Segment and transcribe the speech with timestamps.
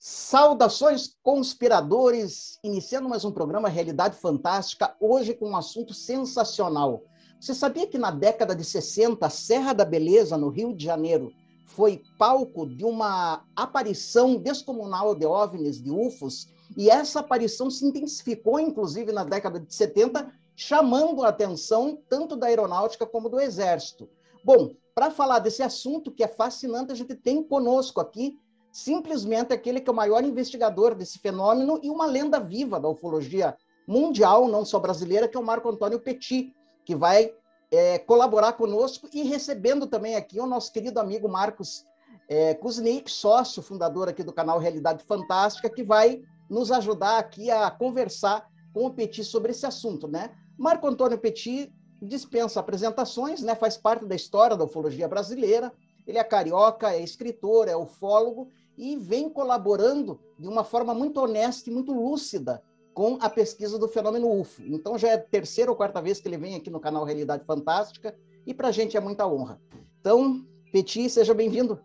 [0.00, 2.60] Saudações, conspiradores!
[2.62, 7.02] Iniciando mais um programa Realidade Fantástica, hoje com um assunto sensacional.
[7.40, 11.32] Você sabia que na década de 60, a Serra da Beleza, no Rio de Janeiro,
[11.66, 16.46] foi palco de uma aparição descomunal de OVNIs, de UFOs,
[16.76, 22.46] e essa aparição se intensificou, inclusive, na década de 70, chamando a atenção tanto da
[22.46, 24.08] aeronáutica como do exército.
[24.44, 28.38] Bom, para falar desse assunto que é fascinante, a gente tem conosco aqui
[28.70, 33.56] simplesmente aquele que é o maior investigador desse fenômeno e uma lenda viva da ufologia
[33.86, 37.32] mundial, não só brasileira, que é o Marco Antônio Petit, que vai
[37.70, 41.84] é, colaborar conosco e recebendo também aqui o nosso querido amigo Marcos
[42.28, 47.70] é, Kuznik, sócio fundador aqui do canal Realidade Fantástica, que vai nos ajudar aqui a
[47.70, 50.30] conversar com o Petit sobre esse assunto, né?
[50.56, 53.54] Marco Antônio Petit dispensa apresentações, né?
[53.54, 55.72] Faz parte da história da ufologia brasileira.
[56.06, 61.68] Ele é carioca, é escritor, é ufólogo e vem colaborando de uma forma muito honesta
[61.68, 62.62] e muito lúcida
[62.94, 64.62] com a pesquisa do fenômeno UFO.
[64.62, 67.44] Então já é a terceira ou quarta vez que ele vem aqui no canal Realidade
[67.44, 69.60] Fantástica e para a gente é muita honra.
[70.00, 71.80] Então, Petit, seja bem-vindo.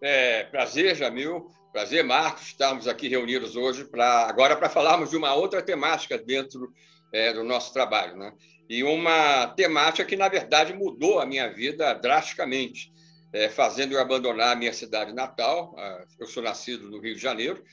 [0.00, 1.50] É, prazer, Jamil.
[1.72, 6.70] Prazer, Marcos, estarmos aqui reunidos hoje para agora para falarmos de uma outra temática dentro
[7.12, 8.32] é, do nosso trabalho, né?
[8.68, 12.92] E uma temática que na verdade mudou a minha vida drasticamente,
[13.32, 15.74] é, fazendo eu abandonar a minha cidade natal.
[16.18, 17.64] Eu sou nascido no Rio de Janeiro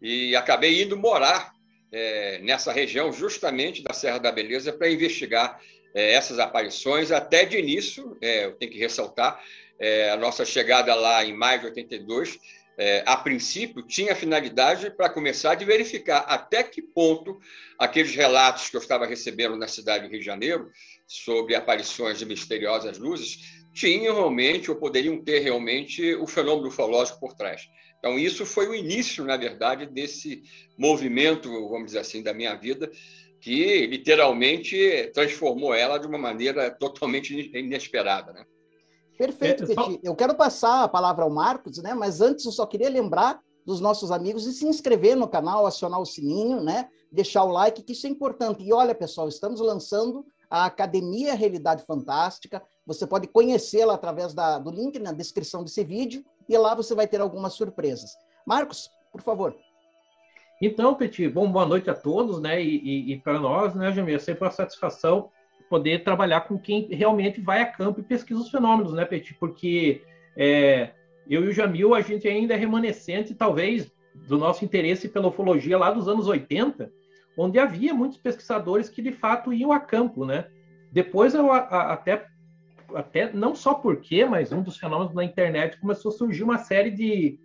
[0.00, 1.52] e acabei indo morar
[1.92, 5.60] é, nessa região, justamente da Serra da Beleza, para investigar
[5.94, 7.12] é, essas aparições.
[7.12, 9.40] Até de início, é, eu tenho que ressaltar,
[9.78, 12.38] é, a nossa chegada lá em maio de 82,
[12.78, 17.38] é, a princípio, tinha finalidade para começar de verificar até que ponto
[17.78, 20.70] aqueles relatos que eu estava recebendo na cidade do Rio de Janeiro
[21.06, 27.34] sobre aparições de misteriosas luzes tinham realmente ou poderiam ter realmente o fenômeno ufológico por
[27.34, 27.62] trás.
[27.98, 30.42] Então, isso foi o início, na verdade, desse
[30.76, 32.90] movimento, vamos dizer assim, da minha vida,
[33.40, 38.32] que literalmente transformou ela de uma maneira totalmente inesperada.
[38.32, 38.44] Né?
[39.16, 39.98] Perfeito, é, só...
[40.02, 41.94] Eu quero passar a palavra ao Marcos, né?
[41.94, 46.00] mas antes eu só queria lembrar dos nossos amigos e se inscrever no canal, acionar
[46.00, 46.88] o sininho, né?
[47.10, 48.64] deixar o like, que isso é importante.
[48.64, 52.62] E olha, pessoal, estamos lançando a Academia Realidade Fantástica.
[52.86, 57.06] Você pode conhecê-la através da, do link na descrição desse vídeo e lá você vai
[57.06, 58.16] ter algumas surpresas.
[58.46, 59.56] Marcos, por favor.
[60.60, 62.62] Então, Petit, bom, boa noite a todos, né?
[62.62, 65.30] E, e, e para nós, né, Jamir, é sempre uma satisfação
[65.68, 69.34] poder trabalhar com quem realmente vai a campo e pesquisa os fenômenos, né, Petit?
[69.34, 70.02] Porque
[70.36, 70.90] é,
[71.28, 75.78] eu e o Jamil, a gente ainda é remanescente, talvez, do nosso interesse pela ufologia
[75.78, 76.92] lá dos anos 80,
[77.36, 80.46] onde havia muitos pesquisadores que, de fato, iam a campo, né?
[80.92, 82.26] Depois, eu a, a, até
[82.96, 86.90] até não só porque, mas um dos fenômenos na internet começou a surgir uma série
[86.90, 87.38] de,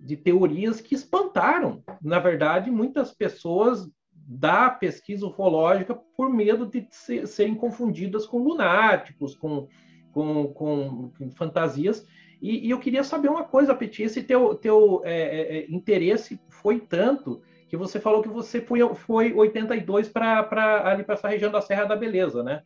[0.00, 7.26] de teorias que espantaram, na verdade, muitas pessoas da pesquisa ufológica por medo de ser,
[7.26, 9.68] serem confundidas com lunáticos, com,
[10.12, 12.06] com, com, com fantasias.
[12.40, 16.40] E, e, eu queria saber uma coisa, Petit, esse teu, teu é, é, é interesse
[16.48, 20.48] foi tanto que você falou que você foi, foi 82 para
[20.84, 22.62] ali para essa região da Serra da Beleza, né?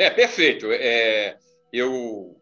[0.00, 0.72] É, perfeito.
[0.72, 1.36] É,
[1.70, 2.34] eu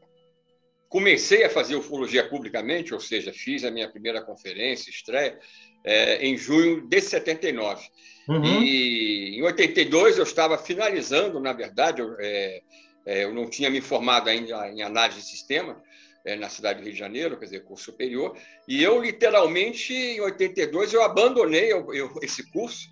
[0.89, 5.37] comecei a fazer ufologia publicamente, ou seja, fiz a minha primeira conferência, estreia,
[5.85, 7.85] é, em junho de 79.
[8.29, 8.45] Uhum.
[8.45, 12.61] E em 82 eu estava finalizando, na verdade, eu, é,
[13.05, 15.83] é, eu não tinha me formado ainda em análise de sistema,
[16.25, 20.21] é, na cidade do Rio de Janeiro, quer dizer, curso superior, e eu literalmente, em
[20.21, 22.89] 82, eu abandonei eu, eu, esse curso,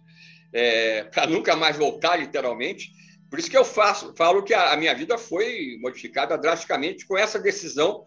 [0.52, 2.90] é, para nunca mais voltar, literalmente,
[3.28, 7.38] por isso que eu faço, falo que a, minha vida foi modificada drasticamente com essa
[7.38, 8.04] decisão,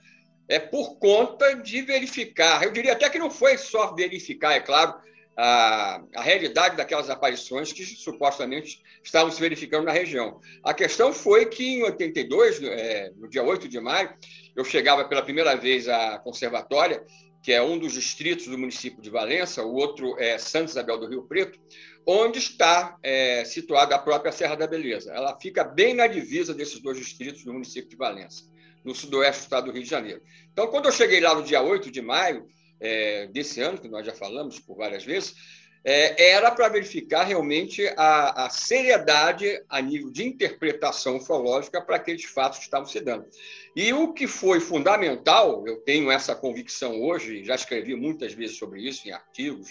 [0.48, 2.64] é por conta de verificar.
[2.64, 4.96] Eu diria até que não foi só verificar, é claro,
[5.38, 10.42] a, a realidade daquelas aparições que supostamente estavam se verificando na região.
[10.64, 14.14] A questão foi que em 82, é, no dia 8 de maio,
[14.56, 17.04] eu chegava pela primeira vez à Conservatória,
[17.42, 21.08] que é um dos distritos do município de Valença, o outro é Santa Isabel do
[21.08, 21.60] Rio Preto,
[22.06, 25.14] onde está é, situada a própria Serra da Beleza.
[25.14, 28.44] Ela fica bem na divisa desses dois distritos do município de Valença,
[28.84, 30.22] no sudoeste do estado do Rio de Janeiro.
[30.52, 32.48] Então, quando eu cheguei lá no dia 8 de maio
[32.80, 35.36] é, desse ano, que nós já falamos por várias vezes,
[35.84, 42.26] é, era para verificar realmente a, a, seriedade a nível de interpretação ufológica para aqueles
[42.26, 43.28] fatos que estavam se dando.
[43.76, 48.82] E o que foi fundamental, eu tenho essa convicção hoje, já escrevi muitas vezes sobre
[48.82, 49.70] isso em artigos,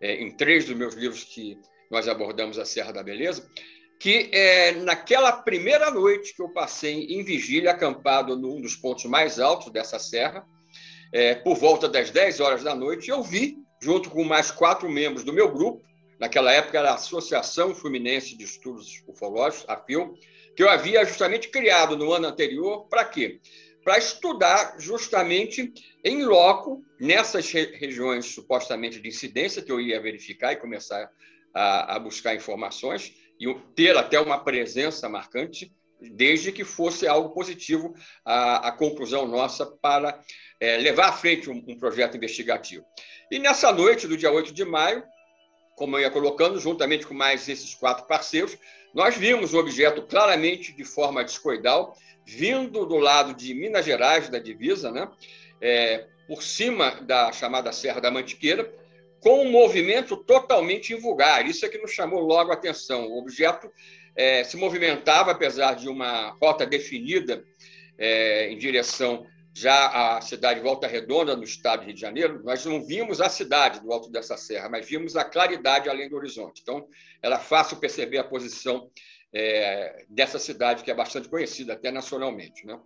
[0.00, 1.58] é, em três dos meus livros que
[1.90, 3.50] nós abordamos a Serra da Beleza,
[3.98, 9.38] que é, naquela primeira noite que eu passei em vigília, acampado num dos pontos mais
[9.38, 10.46] altos dessa serra,
[11.12, 15.24] é, por volta das 10 horas da noite, eu vi, junto com mais quatro membros
[15.24, 15.84] do meu grupo,
[16.18, 20.14] naquela época era a Associação Fluminense de Estudos Ufológicos, a FIL,
[20.54, 23.40] que eu havia justamente criado no ano anterior, para quê?
[23.82, 25.72] Para estudar justamente
[26.04, 31.10] em loco, nessas regiões supostamente de incidência, que eu ia verificar e começar
[31.54, 37.94] a, a buscar informações, e ter até uma presença marcante, desde que fosse algo positivo
[38.24, 40.20] a, a conclusão nossa para
[40.58, 42.84] é, levar à frente um, um projeto investigativo.
[43.30, 45.04] E nessa noite do dia 8 de maio,
[45.76, 48.58] como eu ia colocando, juntamente com mais esses quatro parceiros,
[48.92, 51.96] nós vimos o objeto claramente de forma discoidal,
[52.26, 55.08] vindo do lado de Minas Gerais, da divisa, né?
[55.60, 58.72] É, por cima da chamada Serra da Mantiqueira,
[59.20, 61.46] com um movimento totalmente invulgar.
[61.46, 63.06] Isso é que nos chamou logo a atenção.
[63.06, 63.70] O objeto
[64.16, 67.44] é, se movimentava, apesar de uma rota definida
[67.96, 69.24] é, em direção
[69.60, 73.20] já à cidade de Volta Redonda, no estado de Rio de Janeiro, nós não vimos
[73.20, 76.62] a cidade do alto dessa serra, mas vimos a claridade além do horizonte.
[76.62, 76.88] Então,
[77.22, 78.90] era fácil perceber a posição
[79.32, 82.66] é, dessa cidade, que é bastante conhecida até nacionalmente.
[82.66, 82.80] Né?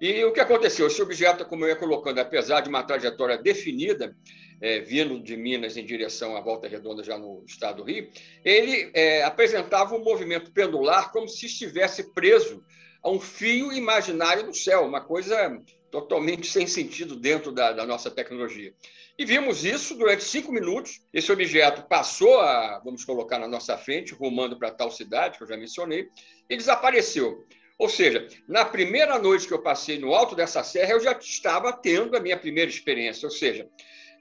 [0.00, 0.88] E o que aconteceu?
[0.88, 4.16] Esse objeto, como eu ia colocando, apesar de uma trajetória definida,
[4.60, 8.10] é, vindo de Minas em direção à Volta Redonda, já no estado do Rio,
[8.44, 12.60] ele é, apresentava um movimento pendular como se estivesse preso
[13.02, 15.56] a um fio imaginário no céu, uma coisa
[15.90, 18.72] totalmente sem sentido dentro da, da, nossa tecnologia.
[19.18, 21.00] E vimos isso durante cinco minutos.
[21.12, 25.48] Esse objeto passou a, vamos colocar na nossa frente, rumando para tal cidade, que eu
[25.48, 26.08] já mencionei,
[26.48, 27.46] e desapareceu.
[27.78, 31.72] Ou seja, na primeira noite que eu passei no alto dessa serra, eu já estava
[31.72, 33.26] tendo a minha primeira experiência.
[33.26, 33.68] Ou seja,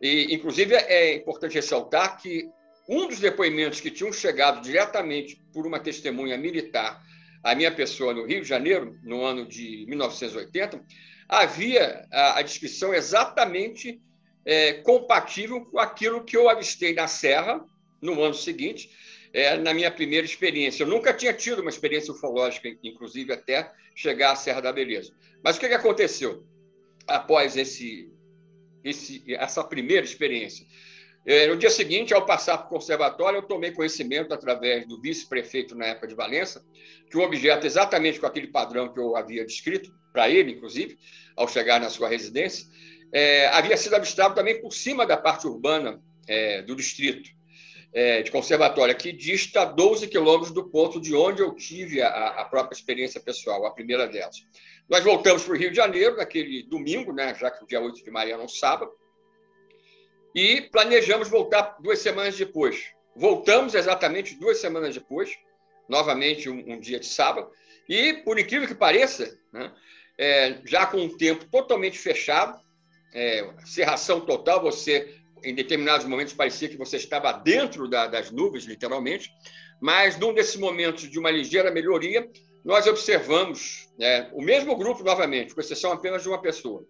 [0.02, 2.50] e, inclusive é importante ressaltar que
[2.88, 7.02] um dos depoimentos que tinham chegado diretamente por uma testemunha militar
[7.44, 10.84] à minha pessoa no Rio de Janeiro, no ano de 1980,
[11.28, 14.02] havia a, a descrição exatamente
[14.46, 17.64] é, compatível com aquilo que eu avistei na Serra
[18.02, 18.90] no ano seguinte,
[19.34, 20.84] é, na minha primeira experiência.
[20.84, 25.14] Eu nunca tinha tido uma experiência ufológica, inclusive até chegar à Serra da Beleza.
[25.44, 26.46] Mas o que, que aconteceu
[27.06, 28.10] após esse,
[28.84, 30.66] esse, essa primeira experiência?
[31.26, 35.76] É, no dia seguinte, ao passar para o conservatório, eu tomei conhecimento, através do vice-prefeito
[35.76, 36.64] na época de Valença,
[37.10, 40.98] que um objeto exatamente com aquele padrão que eu havia descrito, para ele, inclusive,
[41.36, 42.66] ao chegar na sua residência,
[43.12, 47.30] é, havia sido avistado também por cima da parte urbana é, do distrito
[47.94, 52.46] é, de conservatório, que dista 12 quilômetros do ponto de onde eu tive a, a,
[52.46, 54.46] própria experiência pessoal, a primeira delas.
[54.90, 58.04] Nós voltamos para o Rio de Janeiro, naquele domingo, né, já que o dia 8
[58.04, 58.92] de maio era um sábado,
[60.38, 62.92] e planejamos voltar duas semanas depois.
[63.16, 65.36] Voltamos exatamente duas semanas depois,
[65.90, 67.50] novamente um, um dia de sábado,
[67.90, 69.74] e, por incrível que pareça, né,
[70.16, 72.56] é, já com um tempo totalmente fechado,
[73.16, 75.12] é, cerração total, você,
[75.44, 79.32] em determinados momentos, parecia que você estava dentro da, das nuvens, literalmente,
[79.82, 82.30] mas num desses momentos de uma ligeira melhoria,
[82.64, 86.86] nós observamos né, o mesmo grupo novamente, com exceção apenas de uma pessoa,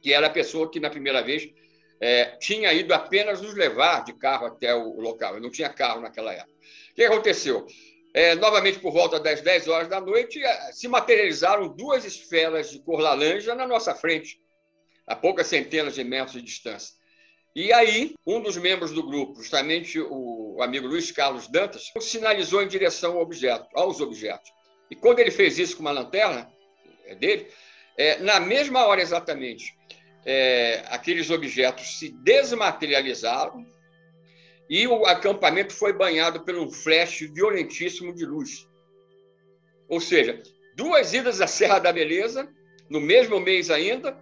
[0.00, 1.50] que era a pessoa que, na primeira vez,
[2.00, 5.34] é, tinha ido apenas nos levar de carro até o, local.
[5.34, 6.50] Eu não tinha carro naquela época.
[6.92, 7.66] O que aconteceu?
[8.14, 12.80] É, novamente, por volta das 10 horas da noite, é, se materializaram duas esferas de
[12.80, 14.40] cor laranja na nossa frente,
[15.06, 16.94] a poucas centenas de metros de distância.
[17.54, 22.62] E aí, um dos membros do grupo, justamente o, o amigo Luiz Carlos Dantas, sinalizou
[22.62, 24.50] em direção ao objeto, aos objetos.
[24.90, 26.50] E quando ele fez isso com uma lanterna
[27.04, 27.48] é dele,
[27.96, 29.76] é, na mesma hora exatamente,
[30.24, 33.66] é, aqueles objetos se desmaterializaram,
[34.68, 38.68] e o acampamento foi banhado por um flash violentíssimo de luz.
[39.88, 40.40] Ou seja,
[40.76, 42.48] duas idas à Serra da Beleza,
[42.88, 44.16] no mesmo mês ainda,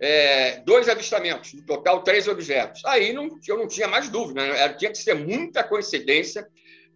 [0.00, 2.84] é, dois avistamentos, no total três objetos.
[2.84, 4.72] Aí não, eu não tinha mais dúvida, né?
[4.74, 6.46] tinha que ser muita coincidência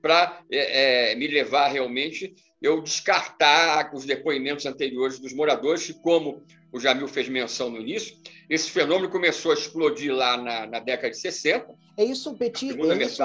[0.01, 6.81] para é, é, me levar realmente eu descartar os depoimentos anteriores dos moradores, como o
[6.81, 8.17] Jamil fez menção no início,
[8.49, 11.67] esse fenômeno começou a explodir lá na, na década de 60.
[11.97, 12.71] É isso, Petit.
[12.71, 13.23] É isso,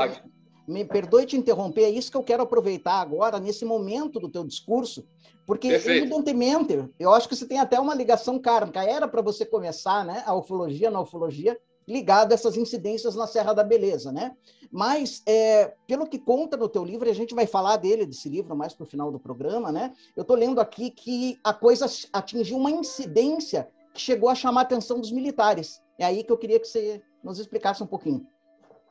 [0.67, 4.43] me perdoe te interromper, é isso que eu quero aproveitar agora, nesse momento do teu
[4.43, 5.07] discurso,
[5.45, 6.03] porque, Perfeito.
[6.03, 8.83] evidentemente, eu acho que você tem até uma ligação kármica.
[8.83, 11.57] Era para você começar né, a ufologia, na ufologia,
[11.87, 14.35] ligado a essas incidências na Serra da Beleza, né?
[14.69, 18.55] Mas, é, pelo que conta no teu livro, a gente vai falar dele, desse livro,
[18.55, 19.93] mais para o final do programa, né?
[20.15, 24.63] Eu estou lendo aqui que a coisa atingiu uma incidência que chegou a chamar a
[24.63, 25.81] atenção dos militares.
[25.97, 28.27] É aí que eu queria que você nos explicasse um pouquinho.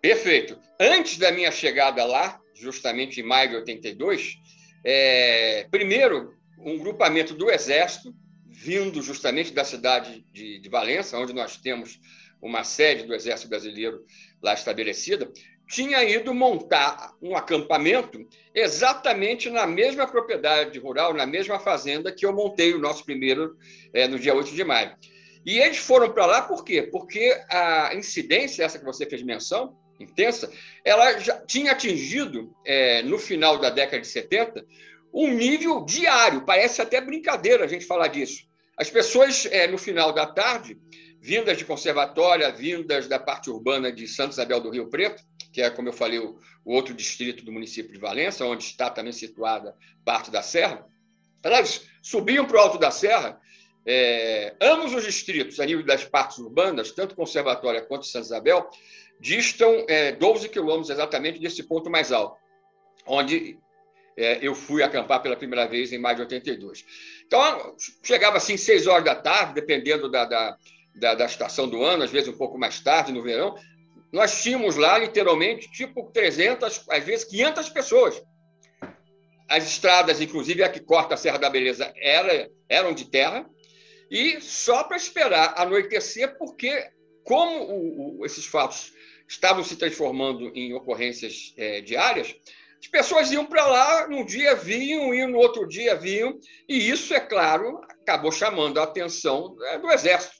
[0.00, 0.58] Perfeito.
[0.80, 4.38] Antes da minha chegada lá, justamente em maio de 82,
[4.84, 8.14] é, primeiro, um grupamento do Exército
[8.48, 12.00] vindo justamente da cidade de, de Valença, onde nós temos
[12.40, 14.04] uma sede do Exército Brasileiro
[14.42, 15.30] lá estabelecida,
[15.68, 22.32] tinha ido montar um acampamento exatamente na mesma propriedade rural, na mesma fazenda que eu
[22.32, 23.56] montei o nosso primeiro
[23.92, 24.94] é, no dia 8 de maio.
[25.44, 26.82] E eles foram para lá por quê?
[26.82, 30.50] Porque a incidência, essa que você fez menção, intensa,
[30.84, 34.64] ela já tinha atingido, é, no final da década de 70,
[35.12, 36.44] um nível diário.
[36.44, 38.44] Parece até brincadeira a gente falar disso.
[38.76, 40.76] As pessoas, é, no final da tarde,
[41.26, 45.20] vindas de conservatória, vindas da parte urbana de Santa Isabel do Rio Preto,
[45.52, 48.88] que é, como eu falei, o, o outro distrito do município de Valença, onde está
[48.88, 50.86] também situada parte da Serra,
[51.42, 53.40] elas subiam para o alto da Serra.
[53.84, 58.70] É, ambos os distritos, a nível das partes urbanas, tanto Conservatória quanto Santa Isabel,
[59.20, 62.36] distam é, 12 quilômetros exatamente desse ponto mais alto,
[63.04, 63.58] onde
[64.16, 66.84] é, eu fui acampar pela primeira vez em maio de 82.
[67.26, 70.56] Então, chegava assim, seis horas da tarde, dependendo da, da,
[70.96, 73.54] da, da estação do ano, às vezes um pouco mais tarde, no verão,
[74.12, 78.22] nós tínhamos lá, literalmente, tipo 300, às vezes 500 pessoas.
[79.48, 83.48] As estradas, inclusive a que corta a Serra da Beleza, era, eram de terra,
[84.10, 86.90] e só para esperar anoitecer, porque
[87.24, 88.92] como o, o, esses fatos
[89.28, 92.34] estavam se transformando em ocorrências é, diárias,
[92.80, 96.38] as pessoas iam para lá, num dia vinham, e no outro dia vinham,
[96.68, 100.35] e isso, é claro, acabou chamando a atenção é, do Exército,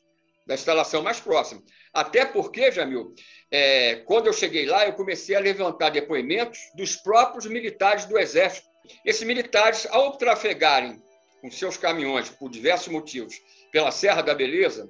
[0.47, 1.63] da instalação mais próxima.
[1.93, 3.15] Até porque, Jamil,
[3.51, 8.67] é, quando eu cheguei lá, eu comecei a levantar depoimentos dos próprios militares do Exército.
[9.05, 11.03] Esses militares, ao trafegarem
[11.41, 13.35] com seus caminhões, por diversos motivos,
[13.73, 14.89] pela Serra da Beleza,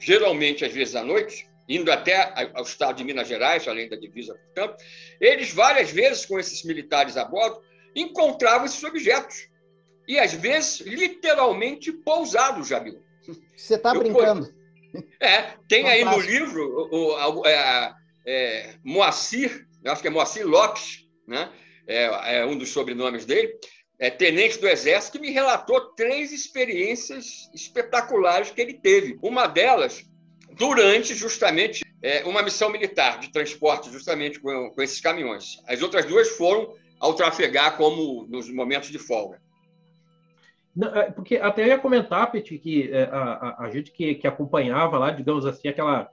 [0.00, 4.34] geralmente às vezes à noite, indo até ao estado de Minas Gerais, além da divisa,
[4.34, 4.82] portanto,
[5.20, 7.62] eles várias vezes com esses militares a bordo
[7.94, 9.48] encontravam esses objetos
[10.06, 13.02] e às vezes literalmente pousados, Jamil.
[13.56, 14.53] Você está brincando?
[15.20, 17.94] É, tem aí no livro o, o é,
[18.26, 21.50] é, Moacir, eu acho que é Moacir Lopes, né?
[21.86, 23.58] É, é, um dos sobrenomes dele,
[23.98, 29.18] é tenente do Exército, que me relatou três experiências espetaculares que ele teve.
[29.22, 30.04] Uma delas
[30.56, 35.62] durante justamente é, uma missão militar de transporte, justamente com, com esses caminhões.
[35.66, 39.40] As outras duas foram ao trafegar como nos momentos de folga.
[40.82, 44.26] É, porque até eu ia comentar, Petit, que é, a, a, a, gente que, que
[44.26, 46.10] acompanhava lá, digamos assim, aquela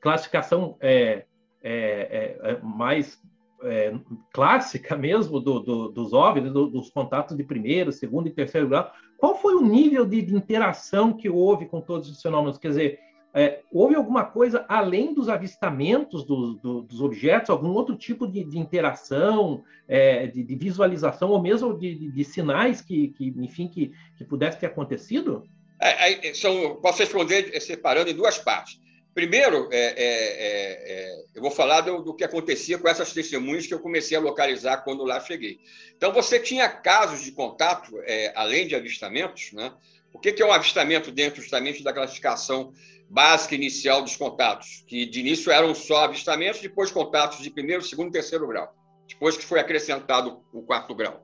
[0.00, 1.24] classificação é,
[1.62, 3.20] é, é, mais
[3.62, 3.94] é,
[4.32, 8.90] clássica mesmo do, do, dos OVNIs, do, dos contatos de primeiro, segundo e terceiro grau,
[9.18, 12.58] qual foi o nível de, de interação que houve com todos os fenômenos?
[12.58, 12.98] Quer dizer,
[13.34, 18.44] é, houve alguma coisa além dos avistamentos do, do, dos objetos, algum outro tipo de,
[18.44, 23.92] de interação, é, de, de, visualização, ou mesmo de, de sinais que, que, enfim, que,
[24.18, 25.44] que pudesse ter acontecido?
[25.80, 28.80] É, são, posso responder separando em duas partes.
[29.14, 33.74] Primeiro, é, é, é, eu vou falar do, do, que acontecia com essas testemunhas que
[33.74, 35.58] eu comecei a localizar quando lá cheguei.
[35.96, 37.92] Então, você tinha casos de contato,
[38.34, 39.72] além de avistamentos, né?
[40.14, 42.72] O que é um avistamento dentro justamente da classificação
[43.12, 48.08] básica inicial dos contatos, que de início eram só avistamentos, depois contatos de primeiro, segundo
[48.08, 48.74] e terceiro grau,
[49.06, 51.22] depois que foi acrescentado o quarto grau.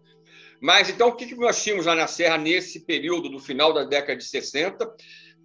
[0.60, 4.18] Mas então, o que nós tínhamos lá na Serra nesse período do final da década
[4.18, 4.86] de 60,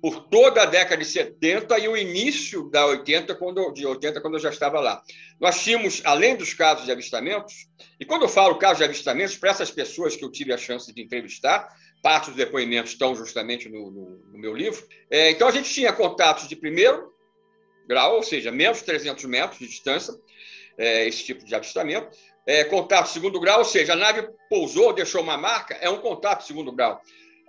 [0.02, 4.34] por toda a década de 70 e o início da 80, quando, de 80, quando
[4.34, 5.02] eu já estava lá.
[5.40, 9.52] Nós tínhamos, além dos casos de avistamentos, e quando eu falo casos de avistamentos, para
[9.52, 11.70] essas pessoas que eu tive a chance de entrevistar,
[12.04, 14.86] parte dos depoimentos estão justamente no, no, no meu livro.
[15.10, 17.14] É, então, a gente tinha contatos de primeiro
[17.88, 20.14] grau, ou seja, menos de 300 metros de distância,
[20.78, 22.16] é, esse tipo de avistamento.
[22.46, 26.44] É, contato segundo grau, ou seja, a nave pousou, deixou uma marca, é um contato
[26.44, 27.02] segundo grau.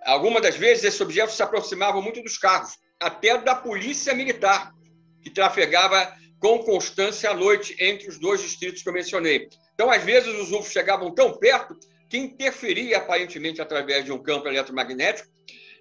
[0.04, 4.72] Algumas das vezes, esses objetos se aproximavam muito dos carros, até da polícia militar,
[5.20, 9.48] que trafegava com constância à noite entre os dois distritos que eu mencionei.
[9.74, 11.76] Então, às vezes, os UFOs chegavam tão perto
[12.14, 15.28] que interferia aparentemente através de um campo eletromagnético.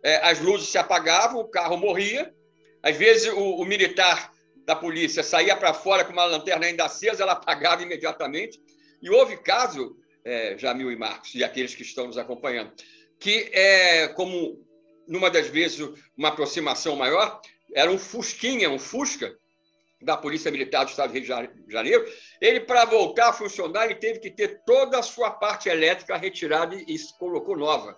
[0.04, 2.34] É, as luzes se apagavam, o carro morria.
[2.82, 4.34] Às vezes, o, o militar
[4.66, 8.60] da polícia saía para fora com uma lanterna ainda acesa, ela apagava imediatamente.
[9.00, 12.72] E houve caso, é, Jamil e Marcos, e aqueles que estão nos acompanhando,
[13.20, 14.60] que, é, como
[15.08, 15.88] numa das vezes
[16.18, 17.40] uma aproximação maior,
[17.75, 19.38] era um Fusquinha, um Fusca,
[20.03, 22.05] da Polícia Militar do Estado do Rio de Janeiro,
[22.39, 26.75] ele, para voltar a funcionar, ele teve que ter toda a sua parte elétrica retirada
[26.75, 27.98] e colocou nova,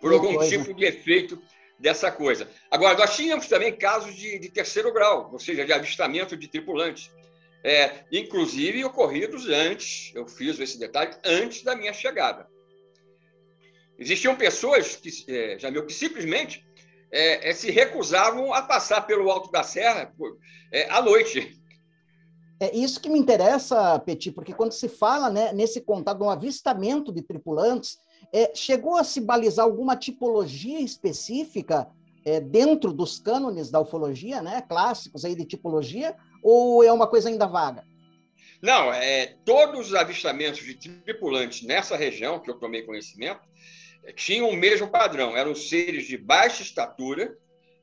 [0.00, 0.58] por que algum coisa.
[0.58, 1.40] tipo de efeito
[1.78, 2.48] dessa coisa.
[2.70, 7.10] Agora, nós tínhamos também casos de, de terceiro grau, ou seja, de avistamento de tripulantes,
[7.62, 12.48] é, inclusive ocorridos antes, eu fiz esse detalhe, antes da minha chegada.
[13.98, 16.65] Existiam pessoas que, é, Jamil, que simplesmente
[17.16, 20.12] é, é, se recusavam a passar pelo Alto da Serra
[20.70, 21.58] é, à noite.
[22.60, 27.10] É isso que me interessa, Petit, porque quando se fala né, nesse contato, um avistamento
[27.10, 27.98] de tripulantes,
[28.32, 31.88] é, chegou a se balizar alguma tipologia específica
[32.24, 37.28] é, dentro dos cânones da ufologia, né, clássicos aí de tipologia, ou é uma coisa
[37.28, 37.84] ainda vaga?
[38.60, 43.40] Não, é, todos os avistamentos de tripulantes nessa região, que eu tomei conhecimento,
[44.14, 45.36] tinham o mesmo padrão.
[45.36, 47.36] Eram seres de baixa estatura,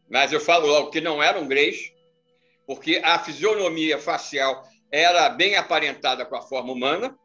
[0.09, 1.91] mas eu falo logo que não eram greys,
[2.65, 7.17] porque a fisionomia facial era bem aparentada com a forma humana.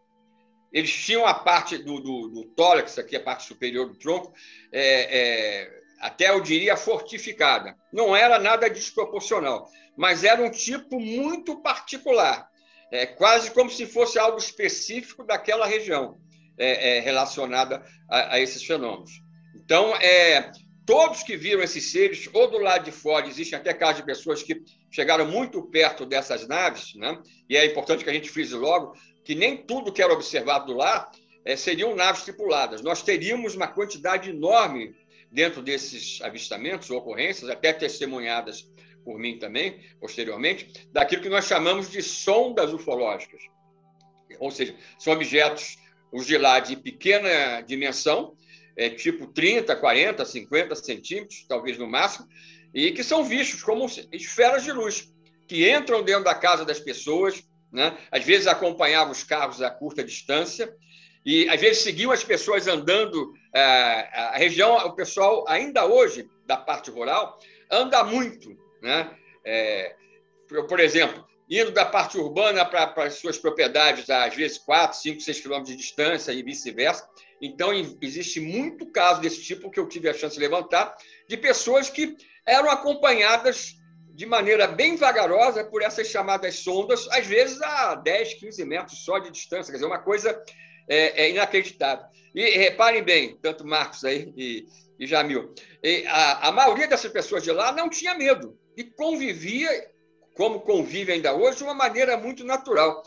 [0.72, 4.32] Eles tinham a parte do, do, do tórax, aqui a parte superior do tronco,
[4.70, 7.74] é, é, até eu diria fortificada.
[7.92, 12.48] Não era nada desproporcional, mas era um tipo muito particular,
[12.92, 16.18] é, quase como se fosse algo específico daquela região
[16.58, 19.22] é, é, relacionada a, a, esses fenômenos.
[19.54, 20.50] Então, é,
[20.86, 24.42] todos que viram esses seres, ou do lado de fora, existem até casos de pessoas
[24.42, 27.20] que chegaram muito perto dessas naves, né?
[27.48, 31.10] e é importante que a gente frise logo que nem tudo que era observado lá
[31.44, 32.80] é, seriam naves tripuladas.
[32.80, 34.94] Nós teríamos uma quantidade enorme
[35.30, 38.66] dentro desses avistamentos ocorrências, até testemunhadas
[39.04, 43.42] por mim também, posteriormente, daquilo que nós chamamos de sondas ufológicas.
[44.38, 45.76] Ou seja, são objetos,
[46.12, 48.34] os de lá, de pequena dimensão,
[48.76, 52.28] é, tipo 30, 40, 50 centímetros, talvez no máximo,
[52.72, 55.12] e que são vistos como esferas de luz,
[55.46, 57.96] que entram dentro da casa das pessoas, né?
[58.10, 60.72] às vezes acompanhavam os carros a curta distância,
[61.24, 63.34] e às vezes seguiam as pessoas andando.
[63.54, 67.38] É, a região, o pessoal, ainda hoje, da parte rural,
[67.70, 68.56] anda muito.
[68.80, 69.10] Né?
[69.44, 69.94] É,
[70.68, 75.40] por exemplo, indo da parte urbana para as suas propriedades, às vezes 4, 5, 6
[75.40, 77.08] quilômetros de distância e vice-versa.
[77.40, 80.94] Então, existe muito caso desse tipo que eu tive a chance de levantar,
[81.28, 83.76] de pessoas que eram acompanhadas
[84.18, 89.18] de maneira bem vagarosa por essas chamadas sondas, às vezes a 10, 15 metros só
[89.18, 90.42] de distância, quer dizer, uma coisa
[90.88, 92.04] é, é inacreditável.
[92.34, 94.66] E reparem bem, tanto Marcos aí e,
[94.98, 99.70] e Jamil, e a, a maioria dessas pessoas de lá não tinha medo e convivia,
[100.38, 103.02] como convive ainda hoje, de uma maneira muito natural.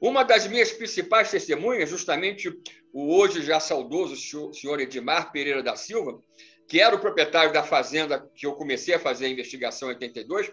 [0.00, 2.48] Uma das minhas principais testemunhas, justamente
[2.92, 4.14] o hoje já saudoso
[4.54, 6.22] senhor Edmar Pereira da Silva,
[6.68, 10.52] que era o proprietário da fazenda que eu comecei a fazer a investigação em 82,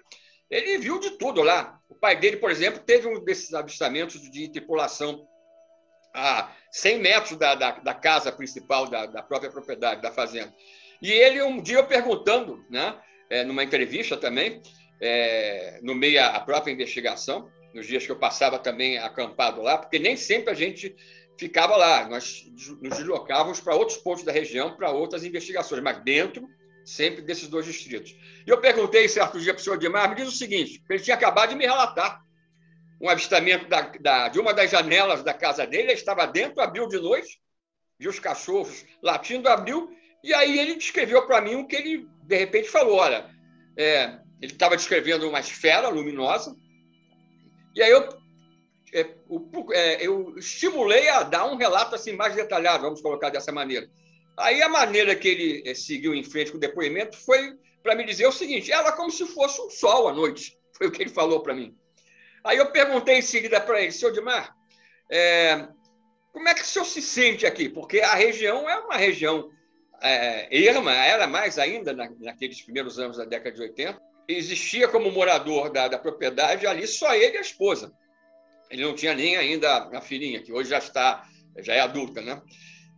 [0.50, 1.80] ele viu de tudo lá.
[1.88, 5.28] O pai dele, por exemplo, teve um desses avistamentos de tripulação
[6.16, 10.52] a 100 metros da, da, da casa principal da, da, própria propriedade, da fazenda.
[11.00, 14.62] E ele, um dia, perguntando, né, é, numa entrevista também,
[15.04, 20.00] é, no meio à própria investigação, nos dias que eu passava também acampado lá, porque
[20.00, 20.96] nem sempre a gente
[21.38, 22.46] ficava lá, nós
[22.82, 26.48] nos deslocávamos para outros pontos da região, para outras investigações, mas dentro
[26.86, 28.16] sempre desses dois distritos.
[28.46, 31.16] E eu perguntei certo dia para o senhor Dimar, me diz o seguinte, ele tinha
[31.16, 32.22] acabado de me relatar
[33.02, 36.88] um avistamento da, da, de uma das janelas da casa dele, ele estava dentro, abriu
[36.88, 37.42] de noite,
[38.00, 39.90] viu os cachorros latindo, abriu,
[40.24, 43.30] e aí ele descreveu para mim o que ele, de repente, falou, olha,
[43.78, 46.54] é, ele estava descrevendo uma esfera luminosa,
[47.74, 48.10] e aí eu,
[48.94, 49.08] é,
[49.72, 53.90] é, eu estimulei a dar um relato assim mais detalhado, vamos colocar dessa maneira.
[54.38, 58.04] Aí a maneira que ele é, seguiu em frente com o depoimento foi para me
[58.04, 60.58] dizer o seguinte: era como se fosse um sol à noite.
[60.76, 61.78] Foi o que ele falou para mim.
[62.44, 64.56] Aí eu perguntei em seguida para ele, senhor Dimar,
[65.10, 65.68] é,
[66.32, 67.70] como é que o senhor se sente aqui?
[67.70, 69.52] Porque a região é uma região
[70.02, 74.13] é, erma, era mais ainda na, naqueles primeiros anos da década de 80.
[74.28, 77.94] Existia como morador da, da propriedade ali só ele e a esposa.
[78.70, 81.28] Ele não tinha nem ainda a filhinha, que hoje já está,
[81.60, 82.42] já é adulta, né?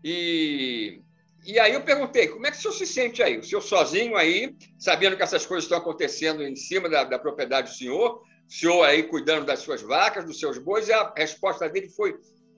[0.03, 1.01] E,
[1.45, 3.37] e aí eu perguntei, como é que o senhor se sente aí?
[3.37, 7.71] O senhor sozinho aí, sabendo que essas coisas estão acontecendo em cima da, da propriedade
[7.71, 11.67] do senhor, o senhor aí cuidando das suas vacas, dos seus bois, e a resposta
[11.67, 12.15] dele foi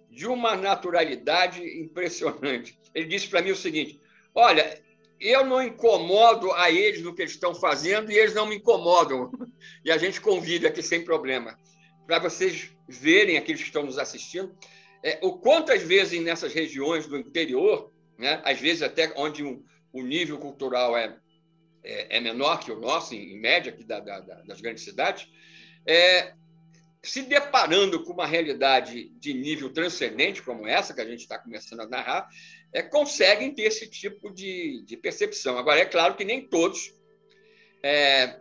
[0.09, 2.77] de uma naturalidade impressionante.
[2.93, 3.99] Ele disse para mim o seguinte:
[4.35, 4.81] Olha,
[5.19, 9.31] eu não incomodo a eles no que eles estão fazendo e eles não me incomodam.
[9.83, 11.57] E a gente convive aqui sem problema.
[12.05, 14.55] Para vocês verem, aqueles que estão nos assistindo,
[15.03, 20.01] é, o quantas vezes nessas regiões do interior, né, às vezes até onde um, o
[20.01, 21.17] nível cultural é,
[21.83, 25.29] é, é, menor que o nosso, em, em média, aqui da, da, das grandes cidades,
[25.85, 26.33] é,
[27.01, 31.81] se deparando com uma realidade de nível transcendente como essa que a gente está começando
[31.81, 32.27] a narrar,
[32.73, 35.57] é, conseguem ter esse tipo de, de, percepção.
[35.57, 36.93] Agora, é claro que nem todos
[37.81, 38.39] é,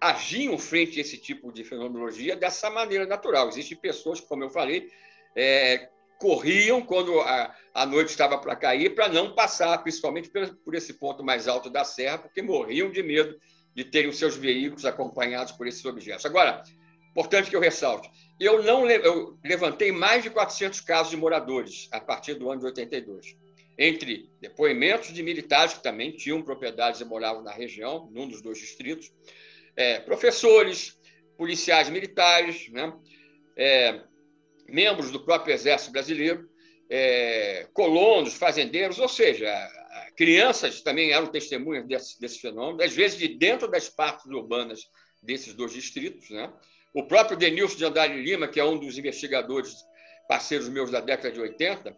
[0.00, 3.48] agiam frente a esse tipo de fenomenologia dessa maneira natural.
[3.48, 4.88] Existem pessoas, como eu falei,
[5.34, 10.74] é, corriam quando a, a noite estava para cair, para não passar, principalmente por, por
[10.74, 13.38] esse ponto mais alto da serra, porque morriam de medo
[13.74, 16.24] de terem os seus veículos acompanhados por esses objetos.
[16.24, 16.62] Agora,
[17.10, 22.00] importante que eu ressalte, eu não eu levantei mais de 400 casos de moradores a
[22.00, 23.36] partir do ano de 82,
[23.78, 28.58] entre depoimentos de militares que também tinham propriedades e moravam na região, num dos dois
[28.58, 29.12] distritos,
[29.74, 30.98] é, professores,
[31.36, 32.92] policiais militares, né?
[33.56, 34.00] É,
[34.68, 36.48] membros do próprio Exército Brasileiro,
[36.90, 39.46] é, colonos, fazendeiros, ou seja,
[40.16, 44.80] crianças também eram testemunhas desse, desse fenômeno, às vezes de dentro das partes urbanas
[45.22, 46.30] desses dois distritos.
[46.30, 46.52] Né?
[46.94, 49.84] O próprio Denilson de Andrade Lima, que é um dos investigadores
[50.28, 51.96] parceiros meus da década de 80,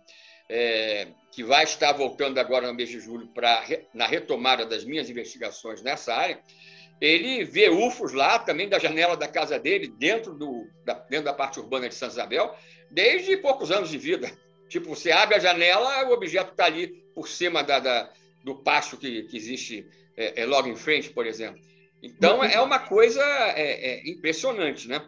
[0.51, 5.09] é, que vai estar voltando agora no mês de julho para na retomada das minhas
[5.09, 6.40] investigações nessa área,
[7.01, 11.33] ele vê UFOs lá também da janela da casa dele, dentro, do, da, dentro da
[11.33, 12.55] parte urbana de Santa Isabel,
[12.90, 14.31] desde poucos anos de vida.
[14.68, 18.12] Tipo, você abre a janela, o objeto está ali por cima da, da,
[18.44, 21.59] do pasto que, que existe é, é, logo em frente, por exemplo.
[22.03, 25.03] Então, é uma coisa é, é impressionante, né?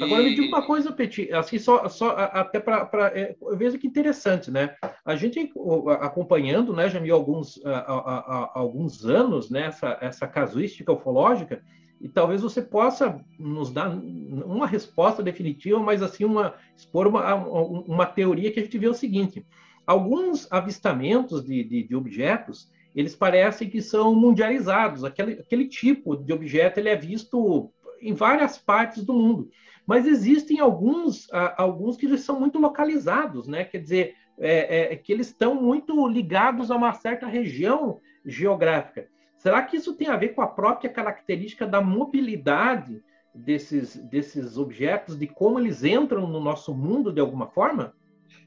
[0.00, 2.88] Agora me diga uma coisa, Petit, assim, só, só até para.
[3.14, 4.76] É, eu vejo que interessante, né?
[5.04, 5.52] A gente
[6.00, 11.62] acompanhando, né, já viu alguns, há, alguns anos, né, essa, essa casuística ufológica,
[12.00, 18.06] e talvez você possa nos dar uma resposta definitiva, mas assim, uma, expor uma, uma
[18.06, 19.44] teoria que a gente vê o seguinte:
[19.84, 25.04] alguns avistamentos de, de, de objetos eles parecem que são mundializados.
[25.04, 29.50] Aquele, aquele tipo de objeto ele é visto em várias partes do mundo.
[29.86, 33.64] Mas existem alguns, alguns que são muito localizados, né?
[33.64, 39.08] Quer dizer, é, é, que eles estão muito ligados a uma certa região geográfica.
[39.36, 43.02] Será que isso tem a ver com a própria característica da mobilidade
[43.34, 47.94] desses, desses objetos, de como eles entram no nosso mundo de alguma forma?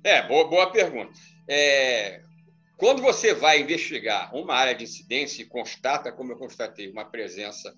[0.03, 1.13] É, boa, boa pergunta.
[1.47, 2.21] É,
[2.81, 7.71] quando você vai investigar uma área de incidência e constata, como eu constatei, uma presença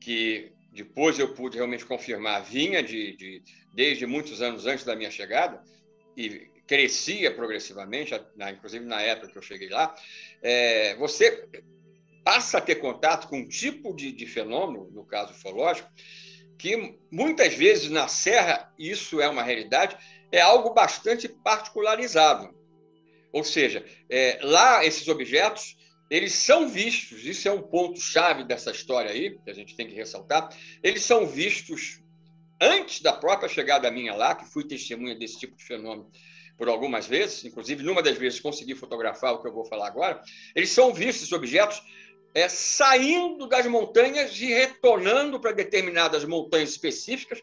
[0.00, 3.42] que depois eu pude realmente confirmar, vinha de, de,
[3.74, 5.60] desde muitos anos antes da minha chegada
[6.16, 8.14] e crescia progressivamente,
[8.54, 9.92] inclusive na época que eu cheguei lá,
[10.40, 11.48] é, você
[12.24, 15.90] passa a ter contato com um tipo de, de fenômeno, no caso ufológico,
[16.56, 19.96] que muitas vezes na Serra, isso é uma realidade,
[20.30, 22.54] é algo bastante particularizado.
[23.36, 25.76] Ou seja, é, lá esses objetos
[26.08, 29.94] eles são vistos, isso é um ponto-chave dessa história aí, que a gente tem que
[29.94, 30.48] ressaltar,
[30.82, 32.00] eles são vistos
[32.58, 36.10] antes da própria chegada minha lá, que fui testemunha desse tipo de fenômeno
[36.56, 40.22] por algumas vezes, inclusive numa das vezes consegui fotografar o que eu vou falar agora,
[40.54, 41.82] eles são vistos, objetos,
[42.34, 47.42] é, saindo das montanhas e retornando para determinadas montanhas específicas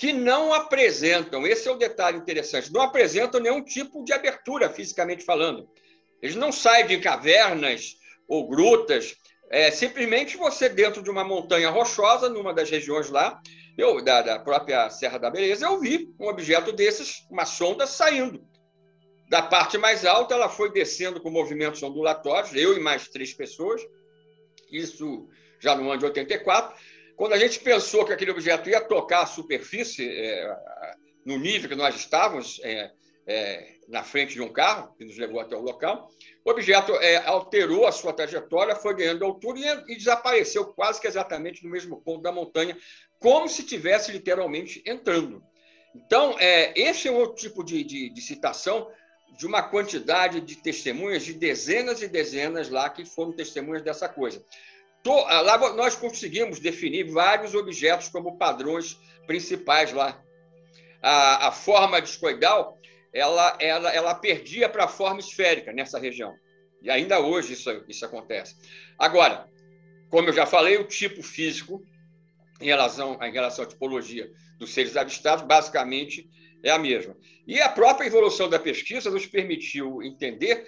[0.00, 5.22] que não apresentam, esse é o detalhe interessante, não apresentam nenhum tipo de abertura, fisicamente
[5.22, 5.68] falando.
[6.22, 9.14] Eles não saem de cavernas ou grutas.
[9.50, 13.38] É simplesmente você dentro de uma montanha rochosa, numa das regiões lá,
[13.76, 18.42] eu, da, da própria Serra da Beleza, eu vi um objeto desses, uma sonda saindo.
[19.28, 23.82] Da parte mais alta, ela foi descendo com movimentos ondulatórios, eu e mais três pessoas,
[24.72, 26.74] isso já no ano de 84.
[27.20, 30.56] Quando a gente pensou que aquele objeto ia tocar a superfície, é,
[31.22, 32.90] no nível que nós estávamos, é,
[33.26, 36.08] é, na frente de um carro, que nos levou até o local.
[36.42, 41.06] O objeto é, alterou a sua trajetória, foi ganhando altura e, e, desapareceu quase que
[41.06, 42.74] exatamente no mesmo ponto da montanha,
[43.18, 45.42] como se tivesse literalmente entrando.
[45.94, 48.90] Então, é, esse é outro tipo de, de, de citação
[49.36, 54.42] de uma quantidade de testemunhas, de dezenas e dezenas lá que foram testemunhas dessa coisa.
[55.04, 60.22] Lá nós conseguimos definir vários objetos como padrões principais lá.
[61.02, 62.78] A, a forma discoidal
[63.12, 66.34] ela, ela, ela perdia para a forma esférica nessa região.
[66.82, 68.56] E ainda hoje isso, isso acontece.
[68.98, 69.48] Agora,
[70.08, 71.82] como eu já falei, o tipo físico
[72.60, 76.28] em relação, em relação à tipologia dos seres avistados, basicamente
[76.62, 77.16] é a mesma.
[77.46, 80.66] E a própria evolução da pesquisa nos permitiu entender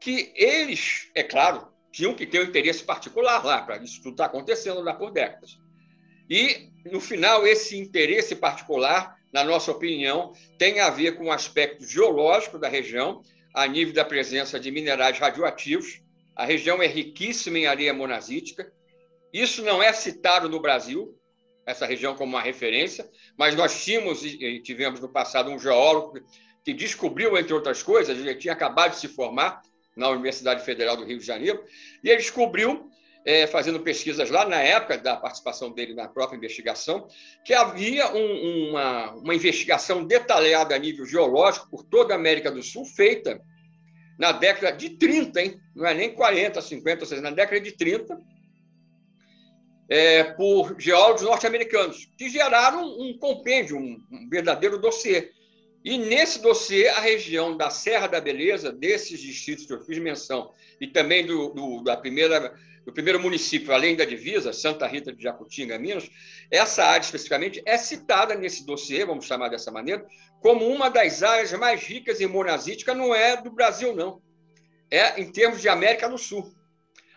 [0.00, 4.24] que eles, é claro, tinham que ter um interesse particular lá, para isso tudo estar
[4.24, 5.58] tá acontecendo lá por décadas.
[6.28, 11.84] E, no final, esse interesse particular na nossa opinião, tem a ver com o aspecto
[11.84, 13.22] geológico da região,
[13.54, 16.02] a nível da presença de minerais radioativos.
[16.34, 18.72] A região é riquíssima em areia monazítica.
[19.32, 21.16] Isso não é citado no Brasil,
[21.64, 26.20] essa região como uma referência, mas nós tínhamos e tivemos no passado um geólogo
[26.64, 29.62] que descobriu, entre outras coisas, ele tinha acabado de se formar
[29.96, 31.62] na Universidade Federal do Rio de Janeiro,
[32.02, 32.90] e ele descobriu
[33.24, 37.06] é, fazendo pesquisas lá na época da participação dele na própria investigação,
[37.44, 42.62] que havia um, uma, uma investigação detalhada a nível geológico por toda a América do
[42.62, 43.40] Sul, feita
[44.18, 45.60] na década de 30, hein?
[45.74, 48.20] não é nem 40, 50, ou seja, na década de 30,
[49.88, 55.30] é, por geólogos norte-americanos, que geraram um compêndio, um, um verdadeiro dossiê.
[55.84, 60.52] E nesse dossiê, a região da Serra da Beleza, desses distritos que eu fiz menção,
[60.80, 65.22] e também do, do, da primeira, do primeiro município, além da divisa, Santa Rita de
[65.22, 66.10] Jacutinga, Minas,
[66.50, 70.04] essa área especificamente é citada nesse dossiê, vamos chamar dessa maneira,
[70.40, 74.20] como uma das áreas mais ricas em monazítica, não é do Brasil, não.
[74.90, 76.52] É em termos de América do Sul.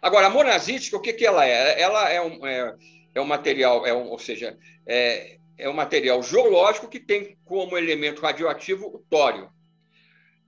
[0.02, 1.82] Agora, a monazítica, o que, que ela é?
[1.82, 2.76] Ela é um, é,
[3.15, 7.77] é um material, é um, ou seja, é, é um material geológico que tem como
[7.77, 9.49] elemento radioativo o tório.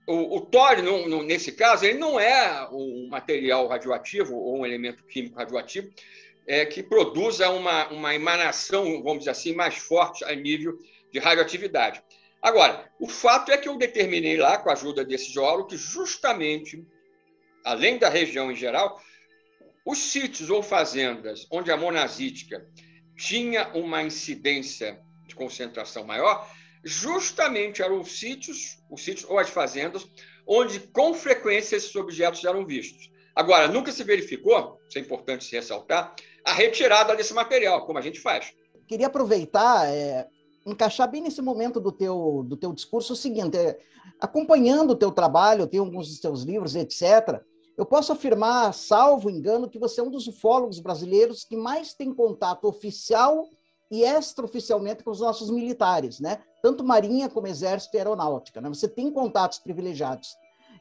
[0.06, 5.36] O, o tório, nesse caso, ele não é um material radioativo ou um elemento químico
[5.36, 5.90] radioativo
[6.46, 10.78] é, que produza uma, uma emanação, vamos dizer assim, mais forte a nível
[11.12, 12.02] de radioatividade.
[12.40, 16.86] Agora, o fato é que eu determinei lá, com a ajuda desse geólogo, que justamente,
[17.64, 19.00] além da região em geral,
[19.84, 22.64] os sítios ou fazendas onde a monazítica
[23.16, 26.48] tinha uma incidência de concentração maior,
[26.84, 30.06] justamente eram os sítios, os sítios ou as fazendas,
[30.46, 33.10] onde com frequência esses objetos eram vistos.
[33.34, 38.02] Agora, nunca se verificou, isso é importante se ressaltar, a retirada desse material, como a
[38.02, 38.54] gente faz.
[38.86, 40.28] Queria aproveitar, é,
[40.64, 43.78] encaixar bem nesse momento do teu, do teu discurso o seguinte, é,
[44.20, 47.42] acompanhando o teu trabalho, tenho alguns dos teus livros, etc.,
[47.76, 52.12] eu posso afirmar, salvo engano, que você é um dos ufólogos brasileiros que mais tem
[52.12, 53.48] contato oficial
[53.90, 56.42] e extraoficialmente com os nossos militares, né?
[56.62, 58.68] Tanto Marinha como Exército e Aeronáutica, né?
[58.68, 60.36] Você tem contatos privilegiados.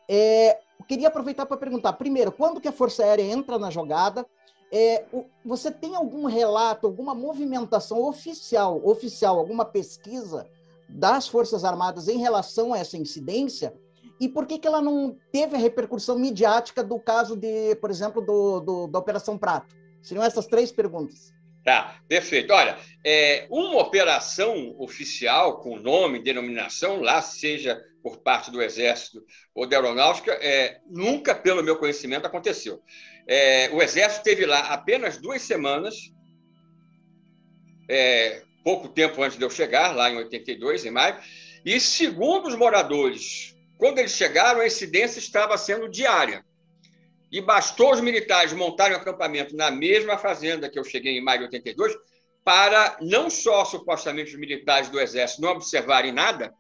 [0.08, 4.26] É, queria aproveitar para perguntar, primeiro, quando que a Força Aérea entra na jogada?
[4.72, 5.06] É,
[5.44, 10.48] você tem algum relato, alguma movimentação oficial, oficial, alguma pesquisa
[10.90, 13.74] das Forças Armadas em relação a essa incidência?
[14.20, 18.22] E por que, que ela não teve a repercussão midiática do caso de, por exemplo,
[18.22, 19.76] do, do da Operação Prato?
[20.02, 21.34] Seriam essas três perguntas.
[21.66, 22.54] Tá, perfeito.
[22.54, 29.68] Olha, é, uma operação oficial com nome, denominação, lá seja por parte do Exército ou
[29.68, 32.84] da Aeronáutica, é, nunca, pelo meu conhecimento, aconteceu.
[33.28, 35.96] É, o Exército teve lá apenas duas semanas,
[37.90, 41.18] é, pouco tempo antes de eu chegar, lá em 82, em maio,
[41.66, 46.46] e segundo os moradores quando eles chegaram, a incidência estava sendo diária.
[47.32, 51.40] E bastou os militares montarem um acampamento na mesma fazenda que eu cheguei em maio
[51.40, 51.94] de 82,
[52.44, 56.54] para não só supostamente os militares do Exército não observarem nada,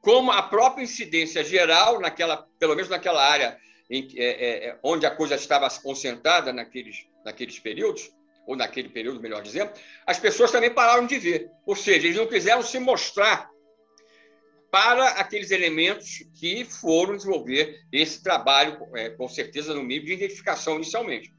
[0.00, 3.58] como a própria incidência geral, naquela, pelo menos naquela área
[3.90, 8.10] em, é, é, é, onde a coisa estava concentrada naqueles, naqueles períodos,
[8.46, 9.70] ou naquele período, melhor dizendo,
[10.06, 11.50] as pessoas também pararam de ver.
[11.64, 13.48] Ou seja, eles não quiseram se mostrar
[14.72, 20.76] para aqueles elementos que foram desenvolver esse trabalho, é, com certeza, no nível de identificação
[20.76, 21.30] inicialmente.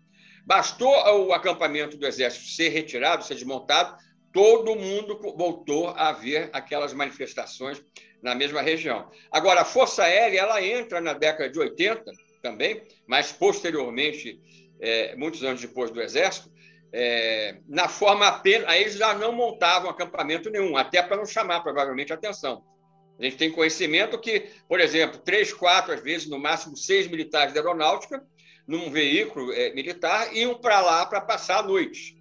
[0.46, 0.94] Bastou
[1.26, 3.98] o acampamento do Exército ser retirado, ser desmontado,
[4.32, 7.84] todo mundo voltou a ver aquelas manifestações
[8.22, 9.10] na mesma região.
[9.32, 12.04] Agora, a Força Aérea ela entra na década de 80
[12.40, 14.40] também, mas posteriormente,
[14.80, 16.52] é, muitos anos depois do Exército,
[16.92, 18.68] é, na forma apenas.
[18.68, 22.64] Aí eles já não montavam acampamento nenhum, até para não chamar provavelmente atenção.
[23.20, 27.54] A gente tem conhecimento que, por exemplo, três, quatro, às vezes, no máximo seis militares
[27.54, 28.24] da aeronáutica,
[28.68, 32.18] num veículo é, militar, iam para lá para passar a noite.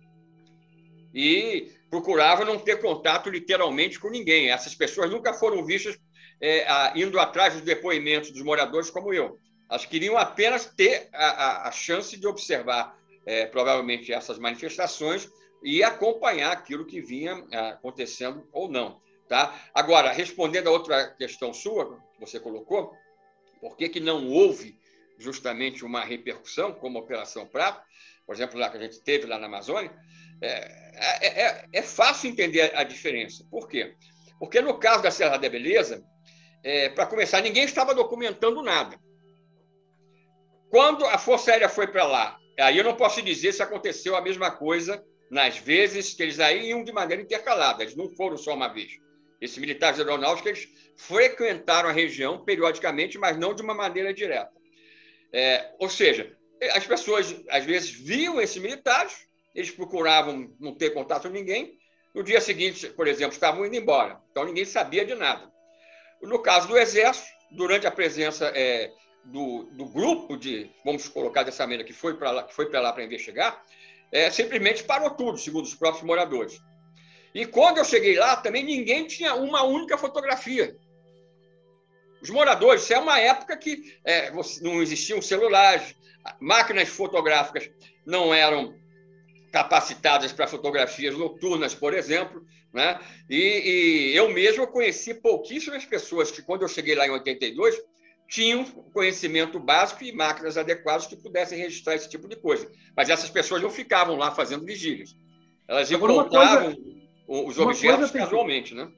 [1.14, 4.50] E procuravam não ter contato literalmente com ninguém.
[4.50, 5.98] Essas pessoas nunca foram vistas
[6.40, 9.38] é, a, indo atrás dos depoimentos dos moradores como eu.
[9.70, 15.28] Elas queriam apenas ter a, a, a chance de observar, é, provavelmente, essas manifestações
[15.62, 17.34] e acompanhar aquilo que vinha
[17.72, 19.00] acontecendo ou não.
[19.32, 19.58] Tá?
[19.72, 22.92] Agora, respondendo a outra questão sua, que você colocou,
[23.62, 24.78] por que, que não houve
[25.18, 27.82] justamente uma repercussão, como a Operação Prato,
[28.26, 29.90] por exemplo, lá que a gente teve lá na Amazônia,
[30.42, 30.48] é,
[31.22, 33.42] é, é, é fácil entender a diferença.
[33.50, 33.94] Por quê?
[34.38, 36.04] Porque no caso da Serra da Beleza,
[36.62, 39.00] é, para começar, ninguém estava documentando nada.
[40.68, 44.20] Quando a Força Aérea foi para lá, aí eu não posso dizer se aconteceu a
[44.20, 48.52] mesma coisa nas vezes que eles aí iam de maneira intercalada, eles não foram só
[48.52, 49.00] uma vez.
[49.42, 54.52] Esses militares aeronáuticos frequentaram a região periodicamente, mas não de uma maneira direta.
[55.32, 56.32] É, ou seja,
[56.74, 61.76] as pessoas às vezes viam esses militares, eles procuravam não ter contato com ninguém.
[62.14, 65.50] No dia seguinte, por exemplo, estavam indo embora, então ninguém sabia de nada.
[66.22, 68.92] No caso do Exército, durante a presença é,
[69.24, 72.80] do, do, grupo de, vamos colocar dessa maneira, que foi para lá, que foi para
[72.80, 73.60] lá para investigar,
[74.12, 76.60] é, simplesmente parou tudo, segundo os próprios moradores.
[77.34, 80.76] E quando eu cheguei lá, também ninguém tinha uma única fotografia.
[82.22, 85.96] Os moradores, isso é uma época que é, não existiam celulares,
[86.40, 87.68] máquinas fotográficas
[88.06, 88.74] não eram
[89.50, 92.44] capacitadas para fotografias noturnas, por exemplo.
[92.72, 92.98] Né?
[93.28, 97.76] E, e eu mesmo conheci pouquíssimas pessoas que, quando eu cheguei lá em 82,
[98.28, 102.70] tinham conhecimento básico e máquinas adequadas que pudessem registrar esse tipo de coisa.
[102.96, 105.14] Mas essas pessoas não ficavam lá fazendo vigílias.
[105.68, 107.01] Elas encontravam coisa,
[107.32, 108.88] os objetos casualmente, né?